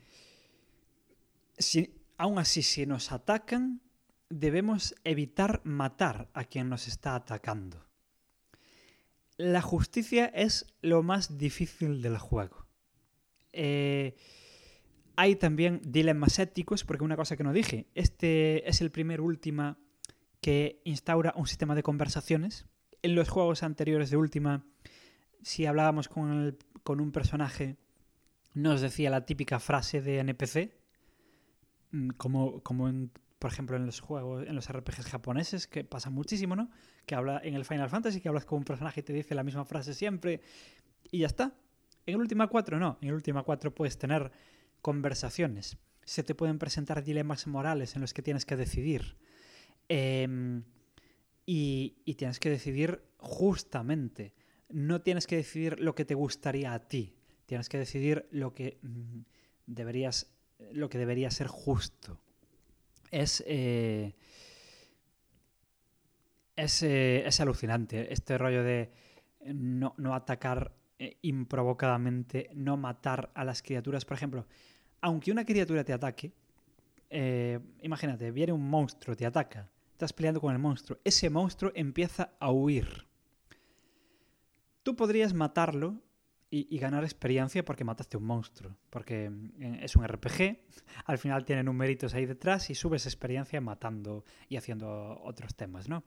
[2.18, 3.82] aún así, si nos atacan,
[4.30, 7.86] debemos evitar matar a quien nos está atacando.
[9.38, 12.68] La justicia es lo más difícil del juego.
[13.54, 14.16] Eh,
[15.16, 19.78] hay también dilemas éticos, porque una cosa que no dije, este es el primer Última
[20.42, 22.66] que instaura un sistema de conversaciones.
[23.02, 24.66] En los juegos anteriores de Última,
[25.42, 27.78] si hablábamos con, con un personaje,
[28.54, 30.79] nos decía la típica frase de NPC,
[32.18, 36.56] como, como en, por ejemplo en los juegos, en los RPGs japoneses, que pasa muchísimo,
[36.56, 36.70] ¿no?
[37.06, 39.44] Que habla en el Final Fantasy, que hablas con un personaje y te dice la
[39.44, 40.42] misma frase siempre,
[41.12, 41.56] y ya está.
[42.06, 44.32] En el Última 4 no, en el Última 4 puedes tener
[44.82, 49.18] conversaciones, se te pueden presentar dilemas morales en los que tienes que decidir.
[49.88, 50.64] Em,
[51.46, 54.34] y, y tienes que decidir justamente.
[54.70, 57.16] No tienes que decidir lo que te gustaría a ti.
[57.46, 59.22] Tienes que decidir lo que mm,
[59.66, 60.32] deberías,
[60.72, 62.20] lo que debería ser justo.
[63.12, 64.14] Es, eh,
[66.56, 68.92] es, eh, es, alucinante este rollo de
[69.46, 74.06] no, no atacar eh, improvocadamente, no matar a las criaturas.
[74.06, 74.46] Por ejemplo,
[75.02, 76.34] aunque una criatura te ataque,
[77.10, 82.34] eh, imagínate, viene un monstruo, te ataca, estás peleando con el monstruo, ese monstruo empieza
[82.40, 83.08] a huir.
[84.84, 86.02] Tú podrías matarlo
[86.52, 90.60] y, ganar experiencia porque mataste un monstruo, porque mm, es un RPG,
[91.06, 96.04] al final tiene numeritos ahí detrás y subes experiencia matando y haciendo otros temas, ¿no?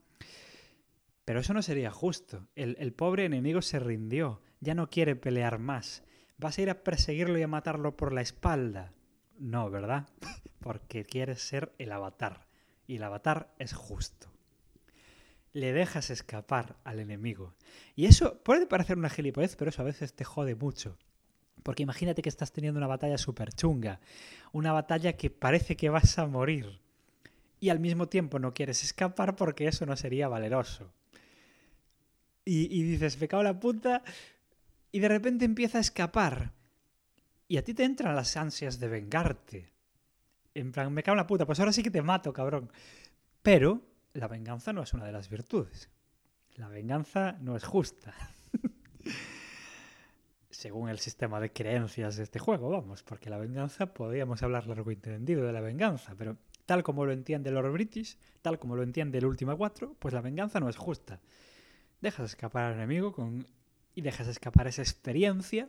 [1.25, 2.49] Pero eso no sería justo.
[2.57, 6.03] El, el pobre enemigo se rindió, ya no quiere pelear más.
[6.37, 8.93] ¿Vas a ir a perseguirlo y a matarlo por la espalda?
[9.39, 10.09] No, ¿verdad?
[10.59, 12.49] Porque quieres ser el avatar.
[12.89, 14.32] Y el avatar es justo.
[15.53, 17.55] Le dejas escapar al enemigo.
[17.95, 20.97] Y eso puede parecer una gilipollez, pero eso a veces te jode mucho.
[21.63, 24.01] Porque imagínate que estás teniendo una batalla súper chunga.
[24.53, 26.81] Una batalla que parece que vas a morir.
[27.61, 30.93] Y al mismo tiempo no quieres escapar porque eso no sería valeroso.
[32.45, 34.03] Y, y dices, me cago en la punta,
[34.93, 36.53] y de repente empieza a escapar.
[37.49, 39.73] Y a ti te entran las ansias de vengarte.
[40.55, 42.71] En plan, me cago en la puta, pues ahora sí que te mato, cabrón.
[43.43, 43.81] Pero
[44.15, 45.91] la venganza no es una de las virtudes.
[46.57, 48.15] La venganza no es justa.
[50.51, 54.91] Según el sistema de creencias de este juego, vamos, porque la venganza, podríamos hablar largo
[54.91, 58.83] y entendido de la venganza, pero tal como lo entiende Lord British, tal como lo
[58.83, 61.21] entiende el último 4, pues la venganza no es justa.
[62.01, 63.47] Dejas escapar al enemigo con
[63.95, 65.69] y dejas escapar esa experiencia,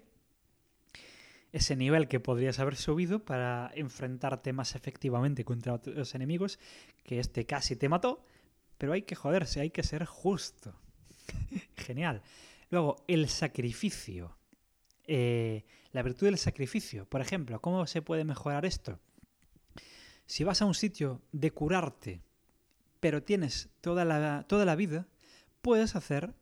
[1.51, 6.59] ese nivel que podrías haber subido para enfrentarte más efectivamente contra otros enemigos,
[7.03, 8.25] que este casi te mató,
[8.83, 10.75] pero hay que joderse, hay que ser justo.
[11.77, 12.21] Genial.
[12.69, 14.35] Luego, el sacrificio.
[15.05, 17.05] Eh, la virtud del sacrificio.
[17.05, 18.99] Por ejemplo, ¿cómo se puede mejorar esto?
[20.25, 22.19] Si vas a un sitio de curarte,
[22.99, 25.07] pero tienes toda la, toda la vida,
[25.61, 26.33] puedes hacer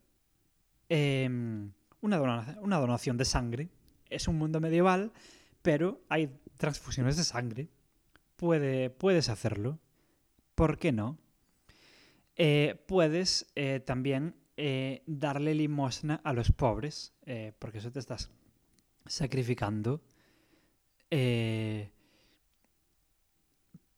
[0.89, 1.29] eh,
[2.01, 3.69] una, donación, una donación de sangre.
[4.09, 5.11] Es un mundo medieval,
[5.61, 7.69] pero hay transfusiones de sangre.
[8.35, 9.77] Puede, puedes hacerlo.
[10.55, 11.19] ¿Por qué no?
[12.43, 17.13] Eh, puedes eh, también eh, darle limosna a los pobres,
[17.59, 18.31] porque eso te estás
[19.05, 20.01] sacrificando.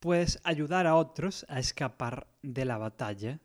[0.02, 3.40] Puedes ayudar a otros a escapar de la batalla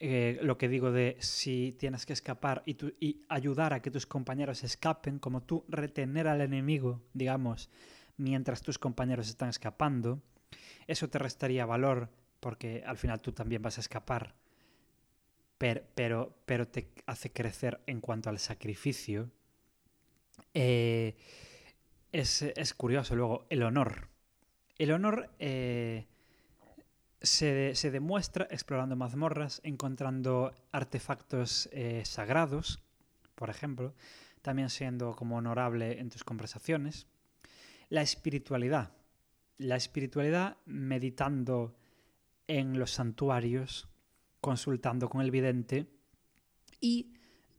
[0.00, 5.18] lo que digo de si tienes que escapar y ayudar a que tus compañeros escapen,
[5.18, 7.68] como tú retener al enemigo, digamos,
[8.16, 10.22] mientras tus compañeros están escapando,
[10.86, 12.08] eso te restaría valor
[12.42, 14.34] porque al final tú también vas a escapar,
[15.58, 19.30] pero, pero, te hace crecer en cuanto al sacrificio.
[20.52, 21.14] Eh,
[22.10, 24.08] es, es, curioso luego el honor.
[24.76, 25.30] El honor...
[25.38, 26.08] Eh,
[27.20, 32.82] se, se, demuestra explorando mazmorras, encontrando artefactos eh, sagrados,
[33.36, 33.94] por ejemplo,
[34.42, 37.06] también siendo como honorable en tus conversaciones.
[37.88, 38.90] La espiritualidad.
[39.58, 41.76] La espiritualidad meditando
[42.46, 43.88] en los santuarios,
[44.40, 45.86] consultando con el vidente
[46.80, 47.12] y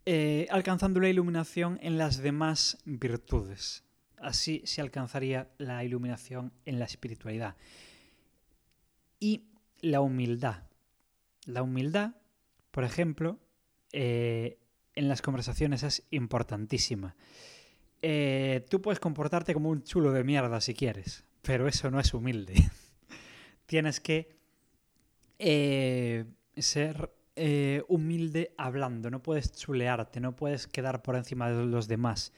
[0.06, 3.84] eh, alcanzando la iluminación en las demás virtudes.
[4.18, 7.56] Así se alcanzaría la iluminación en la espiritualidad.
[9.20, 9.46] Y
[9.82, 10.64] la humildad.
[11.46, 12.16] La humildad,
[12.72, 13.40] por ejemplo,
[13.92, 14.60] eh,
[14.96, 17.16] en las conversaciones es importantísima.
[18.02, 22.14] Eh, tú puedes comportarte como un chulo de mierda si quieres, pero eso no es
[22.14, 22.56] humilde.
[23.66, 24.43] Tienes que
[25.40, 26.26] eh,
[26.58, 32.34] ser eh, humilde hablando, no puedes chulearte, no puedes quedar por encima de los demás.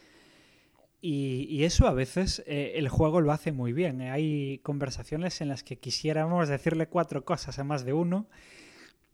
[1.01, 4.01] Y, eso a veces eh, el juego lo hace muy bien.
[4.01, 8.27] Hay conversaciones en las que quisiéramos decirle cuatro cosas a más de uno,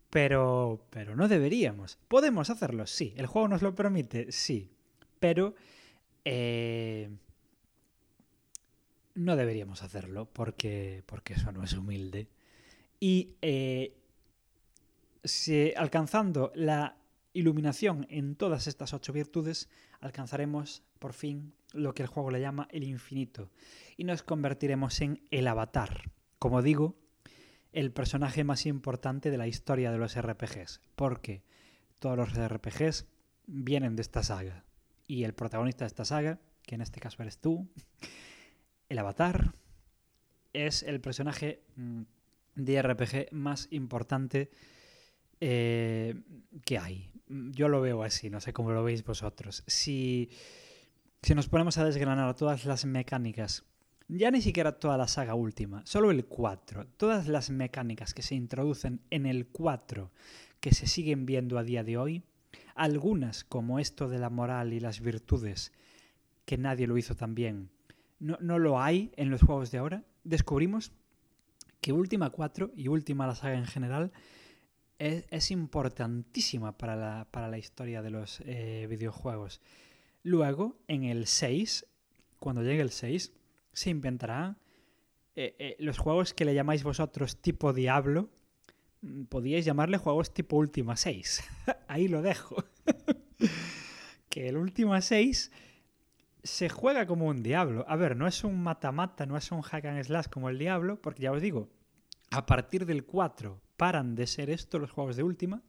[0.08, 1.98] pero, pero no deberíamos.
[2.08, 2.86] ¿Podemos hacerlo?
[2.86, 3.12] Sí.
[3.16, 4.32] ¿El juego nos lo permite?
[4.32, 4.70] Sí.
[5.20, 5.54] Pero
[9.14, 12.28] no deberíamos hacerlo porque, porque eso no es humilde.
[13.02, 13.96] Y eh,
[15.24, 16.98] si, alcanzando la
[17.32, 22.68] iluminación en todas estas ocho virtudes, alcanzaremos por fin lo que el juego le llama
[22.70, 23.50] el infinito
[23.96, 26.12] y nos convertiremos en el avatar.
[26.38, 26.94] Como digo,
[27.72, 31.42] el personaje más importante de la historia de los RPGs, porque
[31.98, 33.08] todos los RPGs
[33.48, 34.64] vienen de esta saga
[35.08, 37.68] y el protagonista de esta saga, que en este caso eres tú,
[38.88, 39.56] el avatar
[40.52, 42.02] es el personaje mm,
[42.54, 44.50] de RPG más importante
[45.40, 46.14] eh,
[46.64, 47.10] que hay.
[47.28, 49.64] Yo lo veo así, no sé cómo lo veis vosotros.
[49.66, 50.30] Si,
[51.22, 53.64] si nos ponemos a desgranar todas las mecánicas,
[54.08, 58.34] ya ni siquiera toda la saga última, solo el 4, todas las mecánicas que se
[58.34, 60.10] introducen en el 4
[60.60, 62.22] que se siguen viendo a día de hoy,
[62.74, 65.72] algunas como esto de la moral y las virtudes,
[66.44, 67.70] que nadie lo hizo tan bien,
[68.20, 70.92] no, no lo hay en los juegos de ahora, descubrimos
[71.82, 74.12] que Última 4 y Última la saga en general
[74.98, 79.60] es, importantísima para la, para la, historia de los eh, videojuegos.
[80.22, 81.84] Luego, en el 6,
[82.38, 83.32] cuando llegue el 6,
[83.72, 84.58] se inventará
[85.34, 88.30] eh, eh, los juegos que le llamáis vosotros tipo Diablo.
[89.00, 91.42] Mm, podíais llamarle juegos tipo Última 6.
[91.88, 92.64] Ahí lo dejo.
[94.28, 95.50] que el Última 6
[96.42, 97.84] se juega como un Diablo.
[97.88, 101.00] A ver, no es un mata-mata, no es un hack and slash como el Diablo,
[101.00, 101.68] porque ya os digo,
[102.30, 105.62] a partir del 4 paran de ser esto los juegos de última,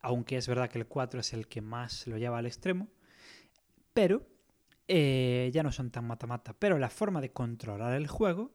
[0.00, 2.88] aunque es verdad que el 4 es el que más lo lleva al extremo,
[3.92, 4.26] pero
[4.86, 6.54] eh, ya no son tan mata-mata.
[6.58, 8.52] Pero la forma de controlar el juego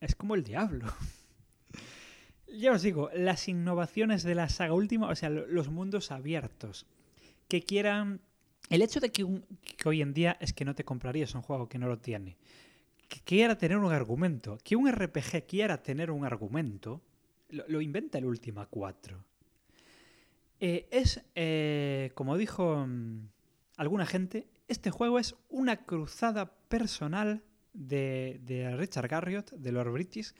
[0.00, 0.86] es como el diablo.
[2.48, 6.86] ya os digo, las innovaciones de la saga última, o sea, los mundos abiertos,
[7.48, 8.20] que quieran...
[8.70, 9.24] El hecho de que,
[9.84, 12.36] hoy en día es que no te comprarías un juego que no lo tiene
[13.08, 17.00] que quiera tener un argumento, que un RPG quiera tener un argumento,
[17.48, 19.24] lo, inventa el Última 4.
[20.60, 23.28] Eh, es, eh, como dijo mm,
[23.78, 27.42] alguna gente, este juego es una cruzada personal
[27.72, 30.34] de, Richard Garriott, de Lord British,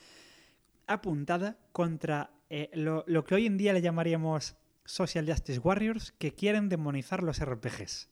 [0.86, 6.68] apuntada contra eh, lo, que hoy en día le llamaríamos Social Justice Warriors, que quieren
[6.68, 8.08] demonizar los RPGs.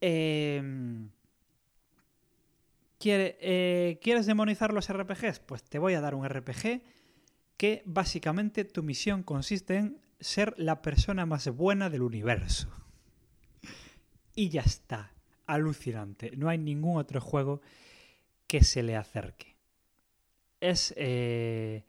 [0.00, 1.10] Em,
[2.98, 5.40] ¿Quieres demonizar los RPGs?
[5.40, 6.82] Pues te voy a dar un RPG
[7.56, 12.68] que básicamente tu misión consiste en ser la persona más buena del universo.
[14.34, 15.12] Y ya está.
[15.46, 16.32] Alucinante.
[16.36, 17.60] No hay ningún otro juego
[18.46, 19.56] que se le acerque.
[20.60, 21.84] Es, eh,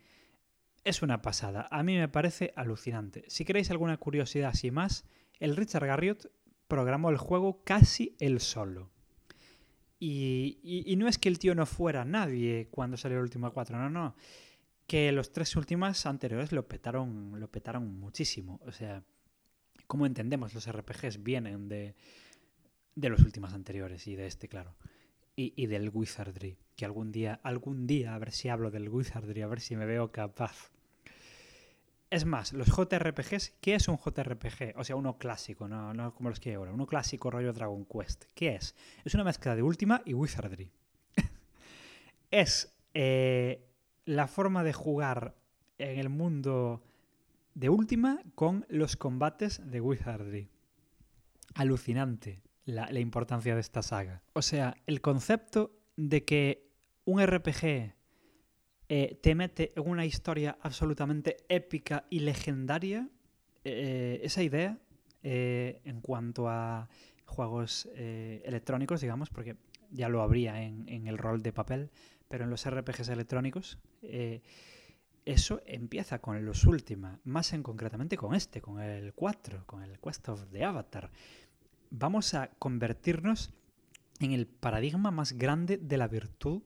[0.84, 1.68] es una pasada.
[1.70, 3.24] A mí me parece alucinante.
[3.28, 5.04] Si queréis alguna curiosidad así más,
[5.40, 6.30] el Richard Garriott
[6.70, 8.90] programó el juego casi él solo.
[9.98, 13.90] Y, no es que el tío no fuera nadie cuando salió el último 4, no,
[13.90, 14.14] no
[14.90, 18.58] que los tres últimas anteriores lo petaron, lo petaron muchísimo.
[18.64, 19.04] O sea,
[19.86, 21.94] como entendemos, los RPGs vienen de,
[22.96, 24.74] de los últimos anteriores y de este, claro.
[25.36, 26.58] Y, y, del Wizardry.
[26.74, 29.86] Que algún día, algún día, a ver si hablo del Wizardry, a ver si me
[29.86, 30.72] veo capaz.
[32.10, 34.76] Es más, los JRPGs, ¿qué es un JRPG?
[34.76, 36.72] O sea, uno clásico, no, no como los que hay ahora.
[36.72, 38.24] Uno clásico rollo Dragon Quest.
[38.34, 38.74] ¿Qué es?
[39.04, 40.72] Es una mezcla de Última y Wizardry.
[42.32, 43.64] es eh,
[44.06, 45.36] la forma de jugar
[45.78, 46.82] en el mundo
[47.54, 50.50] de última con los combates de Wizardry.
[51.54, 54.22] Alucinante la, importancia de esta saga.
[54.32, 56.70] O sea, el concepto de que
[57.04, 57.94] un RPG
[58.92, 63.08] eh, te mete en una historia absolutamente épica y legendaria,
[63.62, 64.80] eh, esa idea
[65.22, 66.88] eh, en cuanto a
[67.24, 69.54] juegos electrónicos, digamos, porque
[69.92, 71.90] ya lo habría en el rol de papel,
[72.26, 73.78] pero en los RPGs electrónicos
[75.24, 80.00] eso empieza con los últimos, más en concretamente con este, con el 4, con el
[80.00, 81.12] Quest of the Avatar.
[81.90, 83.52] Vamos a convertirnos
[84.18, 86.62] en el paradigma más grande de la virtud,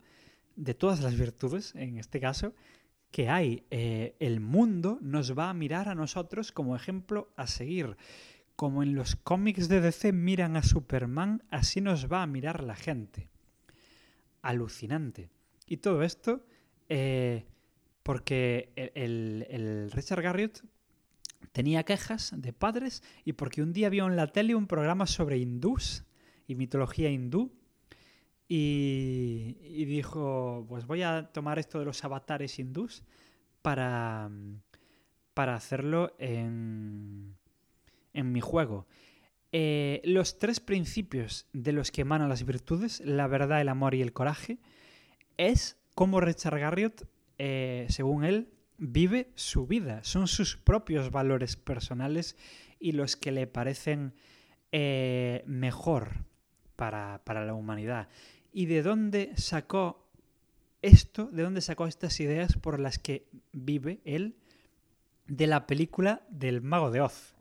[0.57, 2.55] de todas las virtudes, en este caso,
[3.11, 3.65] que hay.
[3.71, 7.97] Eh, el mundo nos va a mirar a nosotros como ejemplo a seguir.
[8.57, 12.77] Como en los cómics de DC miran a Superman, así nos va a mirar la
[12.77, 13.29] gente.
[14.43, 15.29] Alucinante.
[15.67, 16.45] Y todo esto
[16.89, 17.45] eh,
[18.03, 20.63] porque el, Richard Garriott
[21.53, 25.39] tenía quejas de padres y porque un día vio en la tele un programa sobre
[25.39, 26.05] hindús
[26.47, 27.51] y mitología hindú
[28.57, 33.03] y, dijo, pues voy a tomar esto de los avatares hindús
[33.63, 34.31] para,
[35.35, 37.37] para hacerlo en,
[38.13, 38.87] en mi juego.
[39.51, 44.03] Eh, los tres principios de los que emanan las virtudes, la verdad, el amor y
[44.03, 44.59] el coraje,
[45.37, 50.05] es cómo Richard Garriott, eh, según él, vive su vida.
[50.05, 52.37] Son sus propios valores personales
[52.79, 54.15] y los que le parecen
[54.71, 56.25] eh, mejor
[56.77, 58.09] para, la humanidad.
[58.57, 60.07] ¿Y de dónde sacó
[60.81, 61.27] esto?
[61.27, 64.37] ¿De dónde sacó estas ideas por las que vive él?
[65.27, 67.35] De la película del Mago de Oz.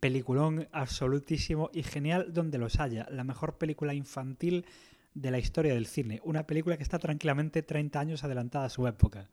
[0.00, 3.06] Peliculón absolutísimo y genial donde los haya.
[3.10, 4.64] La mejor película infantil
[5.12, 6.22] de la historia del cine.
[6.24, 9.28] Una película que está tranquilamente 30 años adelantada a su época.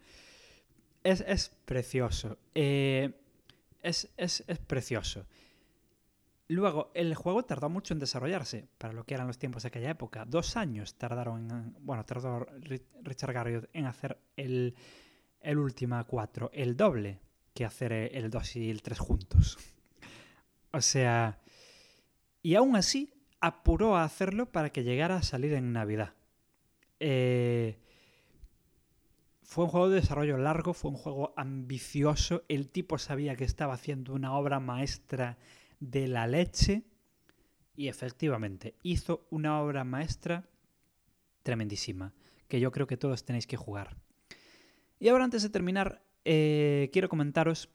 [1.02, 2.38] Es, es precioso.
[2.54, 3.10] Eh,
[3.82, 5.26] es, es, es, precioso.
[6.52, 9.92] Luego, el juego tardó mucho en desarrollarse, para lo que eran los tiempos de aquella
[9.92, 10.26] época.
[10.26, 12.46] Dos años tardaron en, Bueno, tardó
[13.04, 14.76] Richard Garriott en hacer el,
[15.40, 17.22] el Ultima 4, el doble
[17.54, 19.58] que hacer el 2 y el 3 juntos.
[20.74, 21.40] O sea...
[22.42, 26.16] Y aún así, apuró a hacerlo para que llegara a salir en Navidad.
[27.00, 27.78] Eh,
[29.42, 32.44] fue un juego de desarrollo largo, fue un juego ambicioso.
[32.50, 35.38] El tipo sabía que estaba haciendo una obra maestra
[35.82, 36.84] de la leche.
[37.76, 40.48] Y efectivamente, hizo una obra maestra
[41.44, 42.14] tremendísima,
[42.48, 43.98] que yo creo que todos tenéis que jugar.
[45.00, 47.70] Y ahora antes de terminar, eh, quiero comentaros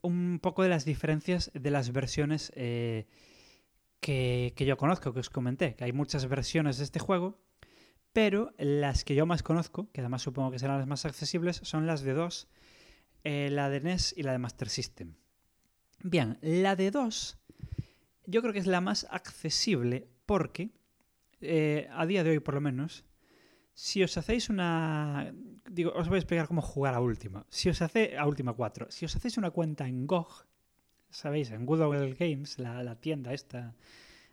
[0.00, 3.06] un poco de las diferencias de las versiones eh,
[4.00, 7.38] que, yo conozco, que os comenté, que hay muchas versiones de este juego,
[8.12, 11.86] pero las que yo más conozco, que además supongo que serán las más accesibles, son
[11.86, 12.48] las de 2,
[13.24, 15.14] eh, la de NES y la de Master System.
[16.02, 17.38] Bien, la de 2
[18.26, 20.70] yo creo que es la más accesible porque,
[21.40, 23.04] eh, a día de hoy por lo menos,
[23.74, 25.32] si os hacéis una...
[25.70, 27.46] Digo, os voy a explicar cómo jugar a Última.
[27.48, 28.16] Si os hace...
[28.18, 28.90] A Última 4.
[28.90, 30.46] Si os hacéis una cuenta en GOG,
[31.10, 31.50] ¿sabéis?
[31.50, 33.74] En Google Games, la, tienda esta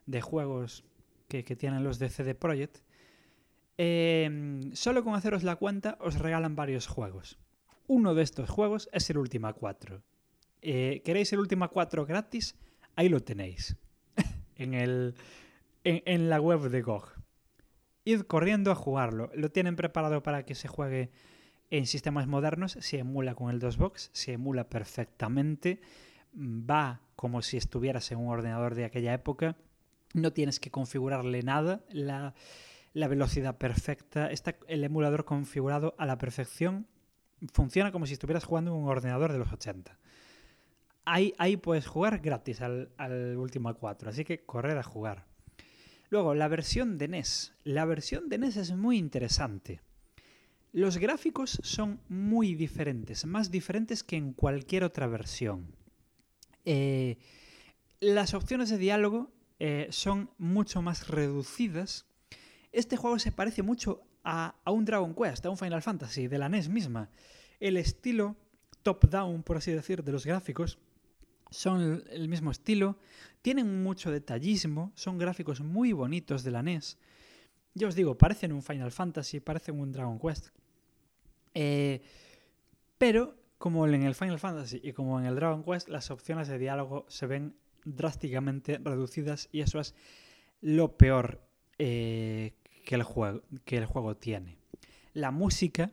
[0.06, 0.84] de juegos
[1.28, 2.80] que, tienen los de CD Projekt,
[3.78, 7.40] em, solo con haceros la cuenta os regalan varios juegos.
[7.88, 10.04] Uno de estos juegos es el Última 4.
[10.62, 12.56] Eh, ¿Queréis el Última 4 gratis?
[12.96, 13.78] Ahí lo tenéis.
[14.56, 17.20] en, la web de GOG
[18.06, 19.30] id corriendo a jugarlo.
[19.36, 21.12] Lo tienen preparado para que se juegue
[21.70, 25.82] en sistemas modernos, se emula con el DOSBox, se emula perfectamente,
[26.36, 29.56] va como si estuvieras en un ordenador de aquella época,
[30.14, 32.34] no tienes que configurarle nada, la,
[32.94, 36.88] velocidad perfecta, está el emulador configurado a la perfección,
[37.54, 39.99] funciona como si estuvieras jugando en un ordenador de los 80.
[41.12, 45.26] Ahí, puedes jugar gratis al, al último 4, así que corred a jugar.
[46.12, 47.54] Luego, la versión de NES.
[47.64, 49.82] La versión de NES es muy interesante.
[50.72, 55.74] Los gráficos son muy diferentes, más diferentes que en cualquier otra versión.
[56.64, 57.18] Eh,
[58.00, 62.06] las opciones de diálogo eh, son mucho más reducidas.
[62.72, 66.38] Este juego se parece mucho a, a, un Dragon Quest, a un Final Fantasy de
[66.38, 67.10] la NES misma.
[67.60, 68.36] El estilo
[68.84, 70.78] top-down, por así decir, de los gráficos
[71.50, 72.98] son el mismo estilo,
[73.42, 76.98] tienen mucho detallismo, son gráficos muy bonitos de la NES.
[77.74, 80.50] Yo os digo, parecen un Final Fantasy, parecen un Dragon Quest.
[81.54, 82.02] Eh,
[82.98, 86.58] pero, como en el Final Fantasy y como en el Dragon Quest, las opciones de
[86.58, 89.96] diálogo se ven drásticamente reducidas y eso es
[90.62, 91.42] lo peor
[91.78, 94.58] eh, que, el juego, que el juego tiene.
[95.14, 95.92] La música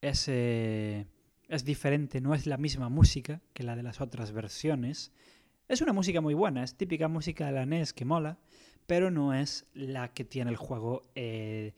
[0.00, 0.26] es...
[0.28, 1.06] Eh,
[1.48, 5.12] es diferente, no es la misma música que la de las otras versiones.
[5.66, 8.38] Es una música muy buena, es típica música de la NES que mola,
[8.86, 11.74] pero no es la que tiene el juego eh,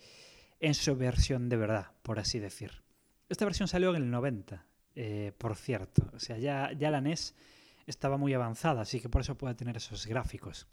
[0.58, 2.82] en su versión de verdad, por así decir.
[3.28, 4.66] Esta versión salió en el 90,
[4.96, 6.10] eh, por cierto.
[6.14, 7.34] O sea, ya, ya la NES
[7.86, 10.66] estaba muy avanzada, así que por eso puede tener esos gráficos.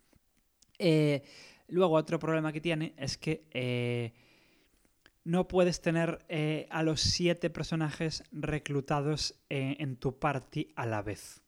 [0.79, 1.23] Eh,
[1.67, 4.13] luego, otro problema que tiene es que
[5.27, 11.01] no puedes tener eh, a los siete personajes reclutados eh, en tu party a la
[11.01, 11.41] vez,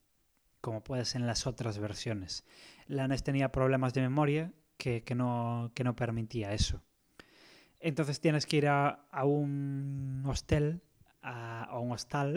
[0.59, 2.43] como puedes en las otras versiones.
[2.87, 6.83] La NES tenía problemas de memoria que, no, no, permitía eso.
[7.79, 10.81] Entonces tienes que ir a, un hostel,
[11.21, 12.35] a, un hostal,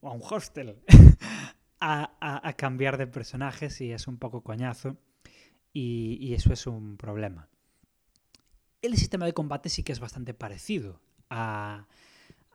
[0.00, 0.82] o a un hostel,
[1.80, 4.98] a, cambiar de personajes y es un poco coñazo
[5.72, 7.48] y eso es un problema.
[8.82, 11.86] El sistema de combate sí que es bastante parecido a,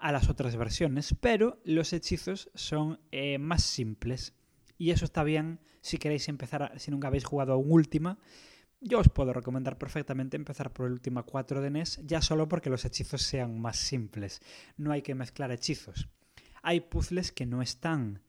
[0.02, 4.34] las otras versiones, pero los hechizos son eh, más simples.
[4.78, 8.18] Y eso está bien si queréis empezar, si nunca habéis jugado a un Ultima.
[8.82, 12.70] Yo os puedo recomendar perfectamente empezar por el Ultima 4 de NES, ya solo porque
[12.70, 14.42] los hechizos sean más simples.
[14.78, 16.10] No hay que mezclar hechizos.
[16.64, 18.22] Hay puzzles que no están,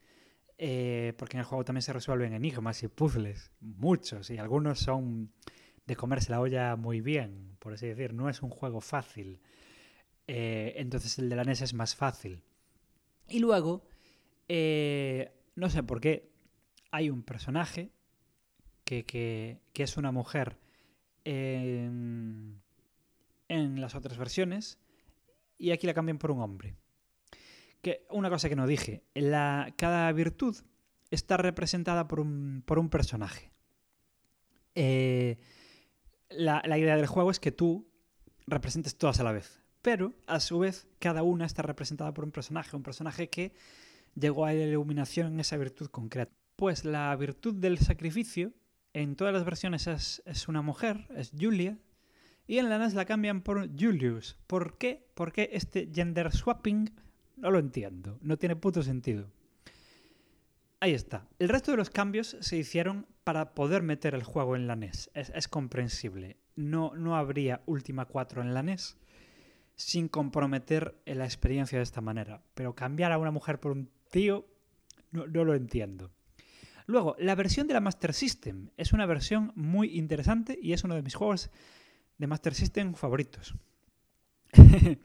[0.59, 5.33] eh, porque en el juego también se resuelven enigmas y puzzles, muchos, y algunos son
[5.87, 8.13] de comerse la olla muy bien, por así decir.
[8.13, 9.41] No es un juego fácil.
[10.27, 12.43] Eh, entonces el de la NES es más fácil.
[13.29, 13.89] Y luego,
[14.49, 16.31] eh, no sé por qué,
[16.91, 17.93] hay un personaje
[18.85, 20.59] que, es una mujer
[21.25, 22.63] en,
[23.49, 24.79] las otras versiones
[25.59, 26.77] y aquí la cambian por un hombre.
[27.83, 30.57] Que una cosa que no dije, la, cada virtud
[31.11, 33.53] está representada por un, por un personaje.
[34.75, 35.39] Eh,
[36.31, 37.89] la, idea del juego es que tú
[38.47, 39.63] representes todas a la vez.
[39.83, 43.53] Pero, a su vez, cada una está representada por un personaje, un personaje que
[44.15, 46.33] llegó a la iluminación en esa virtud concreta.
[46.57, 48.53] Pues la virtud del sacrificio,
[48.93, 51.79] en todas las versiones es, una mujer, es Julia,
[52.47, 54.39] y en la NES la cambian por Julius.
[54.47, 55.07] ¿Por qué?
[55.15, 56.91] Porque este gender swapping
[57.37, 59.31] no lo entiendo, no tiene puto sentido.
[60.81, 61.29] Ahí está.
[61.39, 65.11] El resto de los cambios se hicieron para poder meter el juego en la NES.
[65.13, 66.37] Es, comprensible.
[66.55, 68.99] No, no habría Última 4 en la NES
[69.75, 72.45] sin comprometer la experiencia de esta manera.
[72.55, 74.47] Pero cambiar a una mujer por un tío,
[75.11, 76.13] no, no lo entiendo.
[76.87, 80.95] Luego, la versión de la Master System es una versión muy interesante y es uno
[80.95, 81.51] de mis juegos
[82.19, 83.57] de Master System favoritos.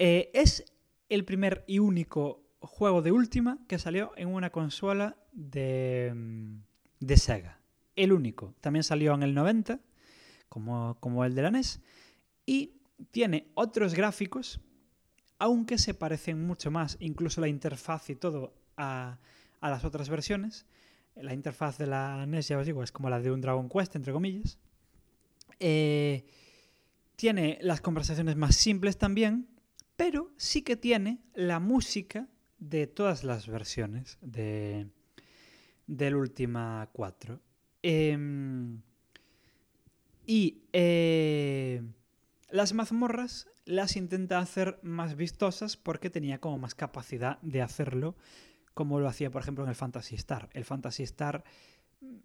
[0.00, 0.64] Eh, es
[1.08, 6.67] el primer y único juego de última que salió en una consola de, mm,
[7.00, 7.60] de Sega.
[7.96, 8.54] El único.
[8.60, 9.80] También salió en el 90,
[10.48, 11.80] como, como el de la NES.
[12.46, 12.74] Y
[13.10, 14.60] tiene otros gráficos,
[15.38, 19.18] aunque se parecen mucho más, incluso la interfaz y todo, a,
[19.60, 20.66] a las otras versiones.
[21.14, 23.96] La interfaz de la NES, ya os digo, es como la de un Dragon Quest,
[23.96, 24.58] entre comillas.
[25.60, 26.24] Eh,
[27.16, 29.48] tiene las conversaciones más simples también,
[29.96, 32.28] pero sí que tiene la música
[32.58, 34.86] de todas las versiones de,
[35.88, 37.40] del Última 4.
[37.82, 38.80] Em,
[40.24, 41.82] y eh,
[42.50, 48.14] las mazmorras las intenta hacer más vistosas porque tenía como más capacidad de hacerlo,
[48.74, 50.48] como lo hacía, por ejemplo, en el Fantasy Star.
[50.52, 51.42] El Fantasy Star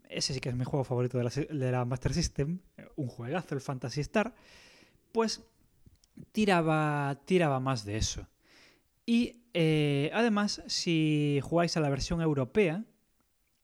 [0.09, 2.59] ese sí que es mi juego favorito de la, Master System,
[2.95, 4.35] un juegazo, el Fantasy Star,
[5.11, 5.43] pues
[6.31, 8.27] tiraba, tiraba más de eso.
[9.05, 12.85] Y eh, además, si jugáis a la versión europea,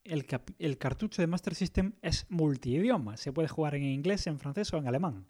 [0.09, 3.17] el, cartucho de Master System es multidioma.
[3.17, 5.25] Se puede jugar en inglés, en francés o en alemán.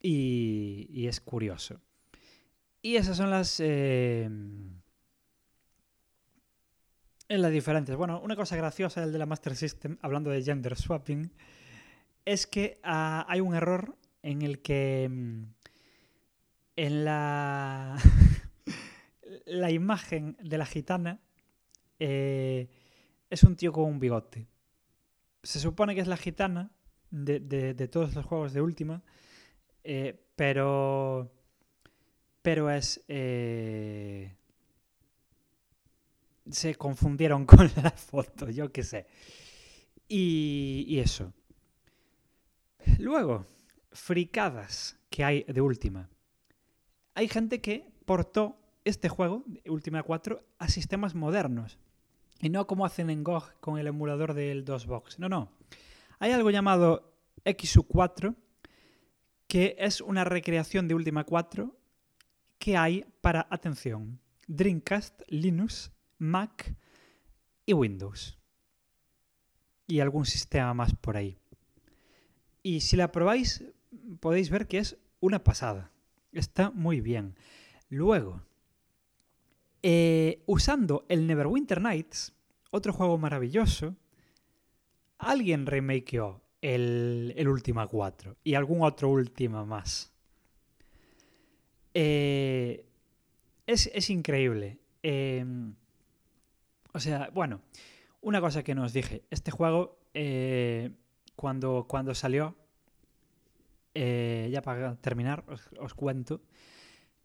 [0.00, 1.80] Y, es curioso.
[2.82, 3.60] Y esas son las...
[3.60, 4.28] Eh,
[7.28, 7.96] las diferentes.
[7.96, 11.32] Bueno, una cosa graciosa del de la Master System, hablando de gender swapping,
[12.24, 15.42] es que ah, hay un error en el que mm,
[16.76, 17.96] en la,
[19.46, 21.20] la imagen de la gitana
[21.98, 22.68] eh,
[23.30, 24.48] es un tío con un bigote.
[25.42, 26.70] Se supone que es la gitana
[27.10, 29.02] de, todos los juegos de última,
[29.82, 31.32] eh, pero,
[32.42, 33.04] pero es...
[33.08, 34.34] Eh,
[36.50, 39.06] se confundieron con la foto, yo qué sé.
[40.08, 41.32] Y, eso.
[42.98, 43.46] Luego,
[43.92, 46.10] fricadas que hay de última.
[47.14, 51.78] Hay gente que portó este juego, Última 4, a sistemas modernos.
[52.44, 55.18] Y no como hacen en GOG con el emulador del DOSBox.
[55.18, 55.50] No, no.
[56.18, 58.36] Hay algo llamado XU4,
[59.48, 61.74] que es una recreación de Última 4
[62.58, 66.76] que hay para, atención, Dreamcast, Linux Mac
[67.64, 68.38] y Windows.
[69.86, 71.38] Y algún sistema más por ahí.
[72.62, 73.64] Y si la probáis,
[74.20, 75.92] podéis ver que es una pasada.
[76.30, 77.38] Está muy bien.
[77.88, 78.42] Luego,
[79.82, 82.33] eh, usando el Neverwinter Nights,
[82.74, 83.94] otro juego maravilloso,
[85.18, 90.12] alguien remakeó el, el Ultima 4 y algún otro Ultima más.
[91.94, 92.84] Eh,
[93.66, 94.78] es, increíble.
[95.02, 95.74] Em,
[96.92, 97.60] o sea, bueno,
[98.20, 100.90] una cosa que nos dije, este juego, eh,
[101.36, 102.56] cuando, cuando salió,
[103.94, 105.44] eh, ya para terminar,
[105.78, 106.40] os, cuento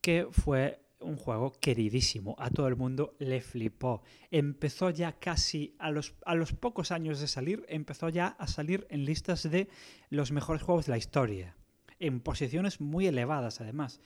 [0.02, 2.36] que fue un juego queridísimo.
[2.40, 4.02] A todo el mundo le flipó.
[4.32, 8.88] Empezó ya casi a los, a los pocos años de salir, empezó ya a salir
[8.90, 9.70] en listas de
[10.10, 11.56] los mejores juegos de la historia.
[12.00, 14.00] En posiciones muy elevadas, además.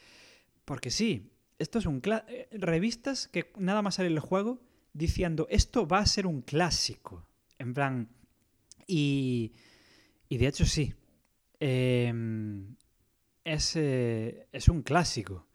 [0.66, 2.02] Porque sí, esto es un...
[2.28, 4.62] Eh, revistas que nada más sale el juego
[4.94, 7.28] diciendo, esto va a ser un clásico.
[7.60, 8.10] En plan,
[8.88, 9.54] y,
[10.30, 10.94] y de hecho sí.
[11.60, 12.76] Em,
[13.44, 15.48] es, eh, es, un clásico.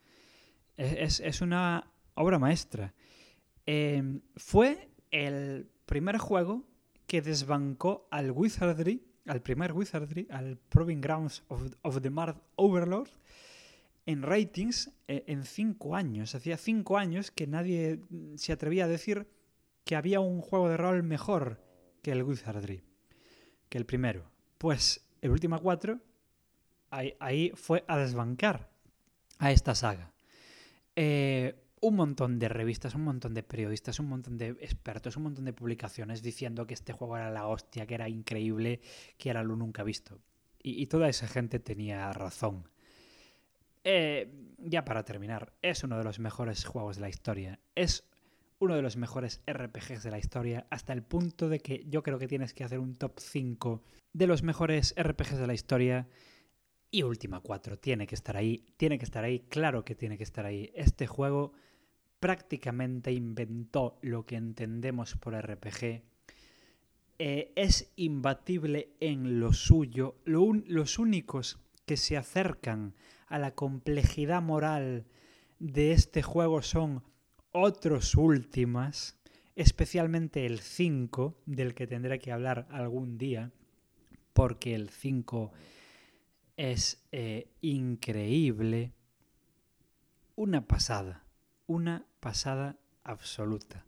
[0.78, 2.94] Es, una obra maestra.
[3.66, 6.64] Em, fue el primer juego
[7.06, 13.10] que desbancó al Wizardry, al primer Wizardry, al Proving Grounds of, the Mart Overlord,
[14.06, 16.34] en ratings eh, en cinco años.
[16.34, 18.00] Hacía cinco años que nadie
[18.36, 19.26] se atrevía a decir
[19.84, 21.60] que había un juego de rol mejor
[22.02, 22.82] que el Wizardry,
[23.68, 24.30] que el primero.
[24.58, 26.00] Pues el último cuatro,
[26.90, 28.70] ahí, fue a desbancar
[29.38, 30.12] a esta saga.
[31.00, 35.44] Eh, un montón de revistas, un montón de periodistas, un montón de expertos, un montón
[35.44, 38.80] de publicaciones diciendo que este juego era la hostia, que era increíble,
[39.16, 40.20] que era lo nunca visto.
[40.60, 42.68] y toda esa gente tenía razón.
[43.84, 47.58] Eh, ya para terminar, es uno de los mejores juegos de la historia.
[47.74, 48.04] Es
[48.58, 52.18] uno de los mejores RPGs de la historia, hasta el punto de que yo creo
[52.18, 53.82] que tienes que hacer un top 5
[54.12, 56.08] de los mejores RPGs de la historia.
[56.90, 60.24] Y Última 4 tiene que estar ahí, tiene que estar ahí, claro que tiene que
[60.24, 60.70] estar ahí.
[60.74, 61.52] Este juego
[62.18, 66.02] prácticamente inventó lo que entendemos por RPG.
[67.18, 70.16] Eh, es imbatible en lo suyo.
[70.24, 72.94] los únicos que se acercan
[73.26, 75.06] a la complejidad moral
[75.58, 77.02] de este juego son
[77.52, 79.18] otros últimas,
[79.56, 83.52] especialmente el 5, del que tendré que hablar algún día,
[84.32, 85.52] porque el 5
[86.58, 88.92] es eh, increíble.
[90.36, 91.24] Una pasada,
[91.66, 93.86] una pasada absoluta.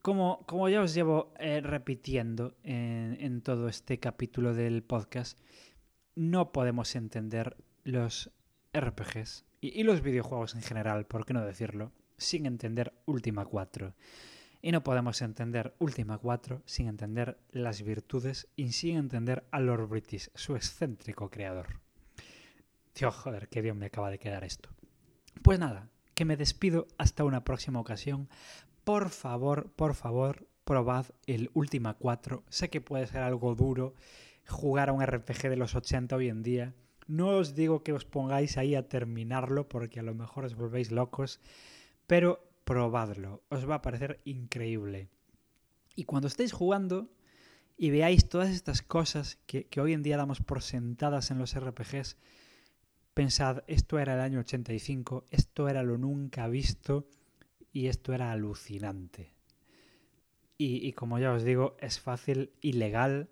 [0.00, 5.38] Como, como ya os llevo eh, repitiendo en, en todo este capítulo del podcast,
[6.14, 8.32] no podemos entender los
[8.72, 13.94] RPGs y, los videojuegos en general, por qué no decirlo, sin entender Ultima 4.
[14.60, 19.88] Y no podemos entender Ultima 4 sin entender las virtudes y sin entender a Lord
[19.88, 21.80] British, su excéntrico creador.
[22.92, 24.70] Tío, joder, qué bien me acaba de quedar esto.
[25.42, 28.28] Pues nada, que me despido hasta una próxima ocasión.
[28.82, 32.42] Por favor, por favor, probad el Ultima 4.
[32.48, 33.94] Sé que puede ser algo duro
[34.48, 36.74] jugar a un RPG de los 80 hoy en día.
[37.06, 40.90] No os digo que os pongáis ahí a terminarlo porque a lo mejor os volvéis
[40.90, 41.40] locos,
[42.06, 45.08] pero probadlo, os va a parecer increíble.
[45.96, 47.08] Y cuando estéis jugando
[47.78, 52.18] y veáis todas estas cosas que, hoy en día damos por sentadas en los RPGs,
[53.14, 57.08] pensad, esto era el año 85, esto era lo nunca visto
[57.72, 59.32] y esto era alucinante.
[60.58, 63.30] Y, y como ya os digo, es fácil y legal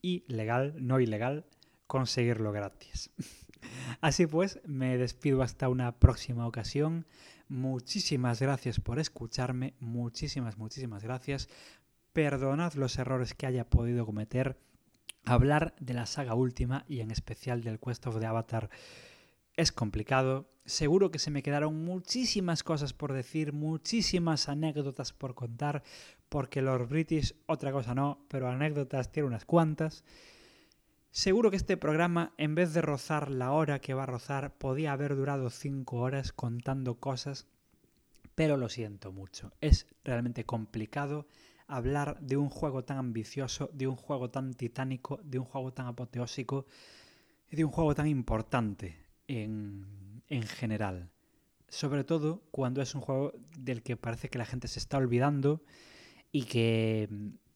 [0.00, 1.44] y legal, no ilegal,
[1.86, 3.10] conseguirlo gratis.
[4.00, 7.04] Así pues, me despido hasta una próxima ocasión.
[7.48, 11.48] Muchísimas gracias por escucharme, muchísimas, muchísimas gracias.
[12.12, 14.58] Perdonad los errores que haya podido cometer.
[15.24, 18.68] Hablar de la saga última y en especial del Quest of the Avatar
[19.56, 20.50] es complicado.
[20.66, 25.82] Seguro que se me quedaron muchísimas cosas por decir, muchísimas anécdotas por contar,
[26.28, 30.04] porque Lord British, otra cosa no, pero anécdotas tiene unas cuantas.
[31.10, 34.92] Seguro que este programa, en vez de rozar la hora que va a rozar, podía
[34.92, 37.46] haber durado cinco horas contando cosas,
[38.34, 39.52] pero lo siento mucho.
[39.60, 41.26] Es realmente complicado
[41.66, 45.86] hablar de un juego tan ambicioso, de un juego tan titánico, de un juego tan
[45.86, 46.66] apoteósico
[47.50, 48.96] y de un juego tan importante
[49.26, 51.10] en, en general.
[51.68, 55.62] Sobre todo cuando es un juego del que parece que la gente se está olvidando
[56.30, 57.08] y que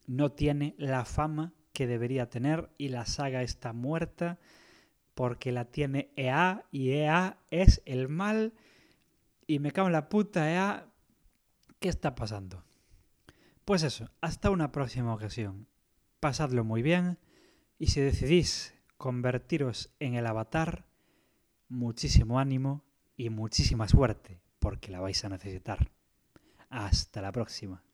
[0.07, 4.39] no tiene la fama que debería tener y la saga está muerta
[5.15, 8.55] porque la tiene EA y EA es el mal
[9.47, 10.87] y me cago en la puta EA.
[11.79, 12.65] ¿Qué está pasando?
[13.65, 15.69] Pues eso, hasta una próxima ocasión.
[16.21, 17.19] Pasadlo muy bien
[17.79, 20.87] y si decidís convertiros en el avatar,
[21.69, 22.85] muchísimo ánimo
[23.17, 25.91] y muchísima suerte porque la vais a necesitar.
[26.69, 27.83] Hasta la próxima.